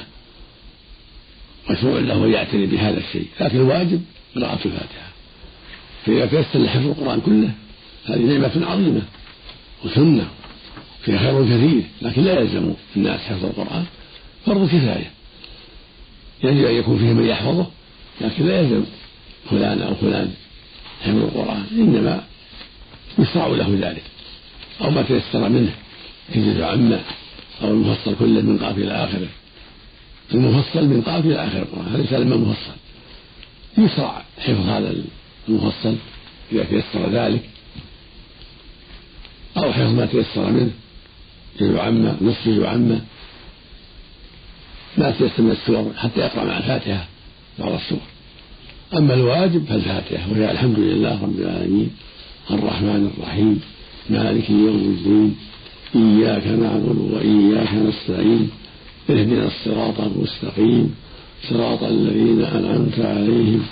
مشروع 1.70 1.98
له 2.00 2.26
يعتني 2.26 2.66
بهذا 2.66 2.98
الشيء. 2.98 3.26
لكن 3.40 3.56
الواجب 3.56 4.00
قراءة 4.36 4.58
الفاتحة. 4.64 5.09
فإذا 6.06 6.26
تيسر 6.26 6.58
لحفظ 6.58 6.86
القرآن 6.86 7.20
كله. 7.20 7.50
هذه 8.06 8.20
نعمة 8.20 8.66
عظيمة 8.66 9.02
وسنة 9.84 10.28
فيها 11.02 11.18
خير 11.18 11.44
كثير 11.44 11.82
لكن 12.02 12.24
لا 12.24 12.40
يلزم 12.40 12.72
الناس 12.96 13.20
حفظ 13.20 13.44
القرآن. 13.44 13.84
فرض 14.46 14.66
كفاية. 14.66 15.10
يجب 16.44 16.64
أن 16.64 16.74
يكون 16.74 16.98
فيه 16.98 17.12
من 17.12 17.24
يحفظه 17.24 17.66
لكن 18.20 18.46
لا 18.46 18.60
يلزم 18.60 18.84
فلان 19.50 19.82
أو 19.82 19.94
فلان 19.94 20.30
حفظ 21.02 21.16
القرآن. 21.16 21.66
إنما 21.72 22.24
يشرع 23.18 23.46
له 23.46 23.78
ذلك. 23.80 24.02
أو 24.80 24.90
ما 24.90 25.02
تيسر 25.02 25.48
منه 25.48 25.74
كجزء 26.34 26.62
عامة 26.62 27.00
أو 27.62 27.68
المفصل 27.68 28.14
كله 28.18 28.40
من 28.40 28.58
قاف 28.58 28.78
إلى 28.78 28.92
آخره. 28.92 29.28
المفصل 30.34 30.88
من 30.88 31.02
قاف 31.02 31.24
إلى 31.24 31.44
آخر 31.44 31.58
القرآن. 31.58 31.86
هذا 31.88 32.02
ليس 32.02 32.12
مفصل. 32.12 32.72
يشرع 33.78 34.22
حفظ 34.38 34.68
هذا 34.68 34.94
المفصل 35.48 35.96
إذا 36.52 36.64
تيسر 36.64 37.10
ذلك. 37.10 37.42
أو 39.56 39.72
حفظ 39.72 39.94
ما 39.94 40.06
تيسر 40.06 40.50
منه 40.50 40.70
جزء 41.60 41.78
عامة 41.78 42.16
نصف 42.22 42.48
جزء 42.48 42.66
عامة 42.66 43.00
ما 44.98 45.10
تيسر 45.10 45.42
من 45.42 45.50
السور 45.50 45.92
حتى 45.96 46.20
يقرأ 46.20 46.44
مع 46.44 46.58
الفاتحة 46.58 47.06
بعض 47.58 47.72
السور. 47.72 48.00
أما 48.96 49.14
الواجب 49.14 49.64
فالفاتحة. 49.64 50.30
وهي 50.32 50.50
الحمد 50.50 50.78
لله 50.78 51.22
رب 51.22 51.38
العالمين 51.38 51.90
الرحمن 52.50 53.12
الرحيم 53.18 53.60
مالك 54.10 54.50
يوم 54.50 54.96
الدين 54.98 55.36
إياك 55.96 56.46
نعبد 56.46 56.98
وإياك 57.12 57.74
نستعين 57.74 58.50
اهدنا 59.10 59.46
الصراط 59.46 60.00
المستقيم. 60.00 60.94
صراط 61.48 61.82
الذين 61.82 62.44
أنعمت 62.44 62.98
عليهم 62.98 63.66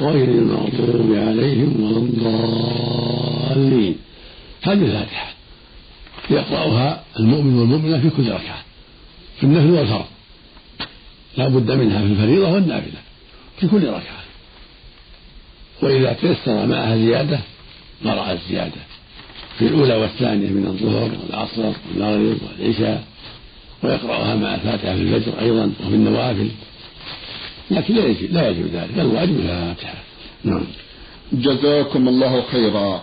غير 0.00 0.28
المغضوب 0.28 1.14
عليهم 1.14 1.82
ولا 1.82 1.96
الضالين. 1.96 3.96
هذه 4.62 4.82
الفاتحة. 4.82 5.34
يقرأها 6.30 7.04
المؤمن 7.20 7.58
والمؤمنة 7.58 8.00
في 8.00 8.10
كل 8.10 8.30
ركعة. 8.30 8.64
في 9.36 9.44
النفل 9.44 9.70
والفرض. 9.70 10.04
لا 11.36 11.48
بد 11.48 11.70
منها 11.70 11.98
في 11.98 12.06
الفريضة 12.06 12.52
والنافلة. 12.52 13.00
في 13.60 13.68
كل 13.68 13.88
ركعة. 13.88 14.20
وإذا 15.82 16.12
تيسر 16.12 16.66
معها 16.66 16.96
زيادة 16.96 17.40
قرأ 18.04 18.32
الزيادة. 18.32 18.80
في 19.58 19.66
الأولى 19.66 19.94
والثانية 19.94 20.48
من 20.48 20.66
الظهر 20.66 21.10
والعصر 21.22 21.72
والمغرب 21.88 22.38
والعشاء. 22.42 23.04
ويقرأها 23.82 24.34
مع 24.34 24.54
الفاتحة 24.54 24.94
في 24.94 25.02
الفجر 25.02 25.40
أيضا 25.40 25.72
وفي 25.86 25.94
النوافل. 25.94 26.48
لكن 27.70 27.94
لا 27.94 28.06
يجب 28.06 28.32
لا 28.32 28.48
يجب 28.48 28.66
ذلك. 28.66 28.94
بل 28.96 29.06
واجب 29.06 29.40
الفاتحة. 29.40 30.02
نعم. 30.44 30.64
جزاكم 31.32 32.08
الله 32.08 32.42
خيرا. 32.42 33.02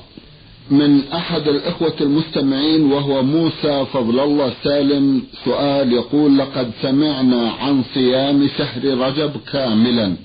من 0.71 1.07
أحد 1.13 1.47
الإخوة 1.47 1.93
المستمعين 2.01 2.91
وهو 2.91 3.23
موسى 3.23 3.85
فضل 3.93 4.19
الله 4.19 4.53
سالم 4.63 5.23
سؤال 5.45 5.93
يقول 5.93 6.37
لقد 6.37 6.71
سمعنا 6.81 7.51
عن 7.51 7.83
صيام 7.93 8.49
شهر 8.57 8.97
رجب 8.97 9.31
كاملا 9.51 10.15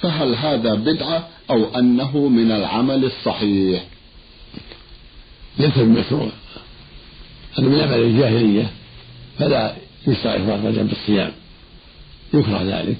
فهل 0.00 0.34
هذا 0.34 0.74
بدعة 0.74 1.28
أو 1.50 1.64
أنه 1.78 2.28
من 2.28 2.50
العمل 2.52 3.04
الصحيح؟ 3.04 3.84
ليس 5.58 5.78
بمشروع 5.78 6.28
هذا 7.58 7.66
من 7.66 7.80
عمل 7.80 8.00
الجاهلية 8.00 8.70
فلا 9.38 9.74
يشرع 10.06 10.36
إفراد 10.36 10.66
رجب 10.66 10.88
بالصيام. 10.88 11.32
يكره 12.34 12.62
ذلك. 12.62 12.96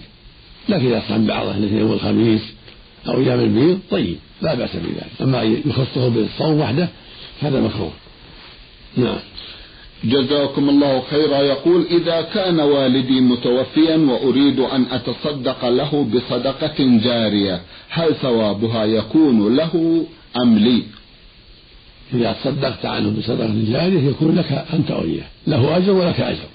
لكن 0.68 0.86
إذا 0.86 1.02
صام 1.08 1.26
بعضه 1.26 1.50
الاثنين 1.50 1.80
يوم 1.80 1.92
الخميس 1.92 2.40
أو 3.08 3.20
أيام 3.20 3.40
البيض 3.40 3.78
طيب 3.90 4.16
لا 4.42 4.54
بأس 4.54 4.76
بذلك. 4.76 5.10
أما 5.22 5.42
يخصه 5.42 6.08
بالصوم 6.08 6.60
وحده 6.60 6.88
هذا 7.40 7.60
مكروه. 7.60 7.92
نعم. 8.96 9.18
جزاكم 10.04 10.68
الله 10.68 11.02
خيرا. 11.10 11.38
يقول 11.38 11.86
إذا 11.90 12.22
كان 12.22 12.60
والدي 12.60 13.20
متوفيا 13.20 13.96
وأريد 13.96 14.60
أن 14.60 14.86
أتصدق 14.90 15.68
له 15.68 16.04
بصدقة 16.14 16.98
جارية 17.04 17.60
هل 17.88 18.14
ثوابها 18.14 18.84
يكون 18.84 19.56
له 19.56 20.04
أم 20.36 20.58
لي؟ 20.58 20.82
إذا 22.14 22.32
تصدقت 22.32 22.86
عنه 22.86 23.10
بصدقة 23.18 23.54
جارية 23.68 24.08
يكون 24.08 24.36
لك 24.36 24.64
أنت 24.72 24.90
وإياه 24.90 25.26
له 25.46 25.76
أجر 25.76 25.92
ولك 25.92 26.20
أجر. 26.20 26.48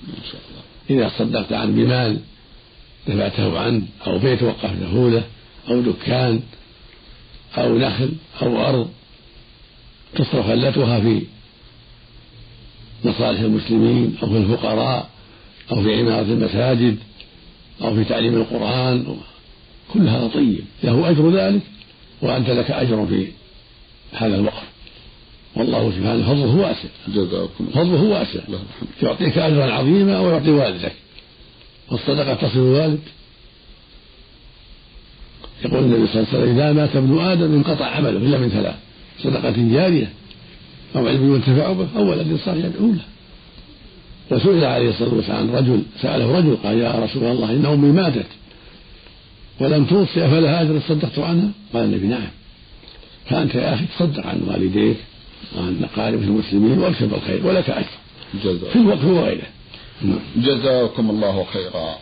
إذا 0.89 1.09
تصدقت 1.09 1.53
عنه 1.53 1.71
بمال 1.71 2.17
دفعته 3.07 3.59
عنه 3.59 3.81
أو 4.07 4.19
بيت 4.19 4.43
وقفته 4.43 5.09
له 5.09 5.23
أو 5.69 5.81
دكان 5.81 6.39
أو 7.57 7.77
نخل 7.77 8.11
أو 8.41 8.65
أرض 8.69 8.87
تصرف 10.15 10.47
فلتها 10.47 10.99
في 10.99 11.21
مصالح 13.05 13.39
المسلمين 13.39 14.17
أو 14.23 14.29
في 14.29 14.37
الفقراء 14.37 15.09
أو 15.71 15.83
في 15.83 15.99
عمارة 15.99 16.21
المساجد 16.21 16.97
أو 17.81 17.95
في 17.95 18.03
تعليم 18.03 18.35
القرآن. 18.35 19.17
كل 19.93 20.07
هذا 20.07 20.27
طيب 20.27 20.65
له 20.83 21.09
أجر 21.09 21.29
ذلك 21.29 21.61
وأنت 22.21 22.49
لك 22.49 22.71
أجر 22.71 23.05
في 23.05 23.27
هذا 24.11 24.35
الوقف. 24.35 24.63
والله 25.55 25.91
سبحانه 25.91 26.27
فضله 26.27 26.55
واسع 26.55 26.89
جزاكم 27.07 27.67
فضله 27.73 28.03
واسع. 28.03 28.39
يعطيك 29.03 29.37
أجرا 29.37 29.73
عظيما 29.73 30.19
ويعطي 30.19 30.51
والدك. 30.51 30.93
والصدقة 31.91 32.33
تصل 32.33 32.59
الوالد 32.59 32.99
يقول 35.65 35.83
النبي 35.83 36.07
صلى 36.07 36.21
الله 36.21 36.27
عليه 36.33 36.43
وسلم 36.43 36.59
إذا 36.59 36.73
مات 36.73 36.95
ابن 36.95 37.19
آدم 37.19 37.53
انقطع 37.53 37.85
عمله 37.85 38.17
إلا 38.17 38.37
من 38.37 38.49
ثلاث 38.49 38.75
صدقة 39.23 39.55
جارية 39.57 40.09
أو 40.95 41.07
علم 41.07 41.35
ينتفع 41.35 41.71
به 41.71 41.87
أو 41.95 42.09
ولد 42.09 42.39
صالح 42.45 42.65
يدعو 42.65 42.91
له 42.91 43.05
وسئل 44.31 44.65
عليه 44.65 44.89
الصلاة 44.89 45.13
والسلام 45.13 45.37
عن 45.37 45.49
رجل 45.49 45.81
سأله 46.01 46.37
رجل 46.39 46.57
قال 46.63 46.77
يا 46.77 46.91
رسول 46.91 47.23
الله 47.23 47.51
إن 47.51 47.65
أمي 47.65 47.91
ماتت 47.91 48.27
ولم 49.59 49.85
توصي 49.85 50.25
أفلها 50.25 50.61
أجر 50.61 50.79
تصدقت 50.79 51.19
عنها؟ 51.19 51.49
قال 51.73 51.83
النبي 51.83 52.07
نعم 52.07 52.27
فأنت 53.25 53.55
يا 53.55 53.73
أخي 53.73 53.85
تصدق 53.97 54.27
عن 54.27 54.41
والديك 54.47 54.97
وعن 55.57 55.83
أقاربك 55.83 56.23
المسلمين 56.23 56.79
واكسب 56.79 57.13
الخير 57.13 57.47
ولك 57.47 57.69
أجر 57.69 57.85
في 58.71 58.75
الوقت 58.75 59.03
وغيره. 59.03 59.47
جزاكم 60.35 61.09
الله 61.09 61.45
خيرا. 61.53 61.97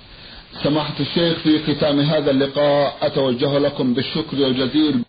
سماحة 0.63 0.93
الشيخ 0.99 1.38
في 1.38 1.60
ختام 1.75 1.99
هذا 1.99 2.31
اللقاء 2.31 2.97
أتوجه 3.01 3.58
لكم 3.58 3.93
بالشكر 3.93 4.38
الجزيل 4.38 5.05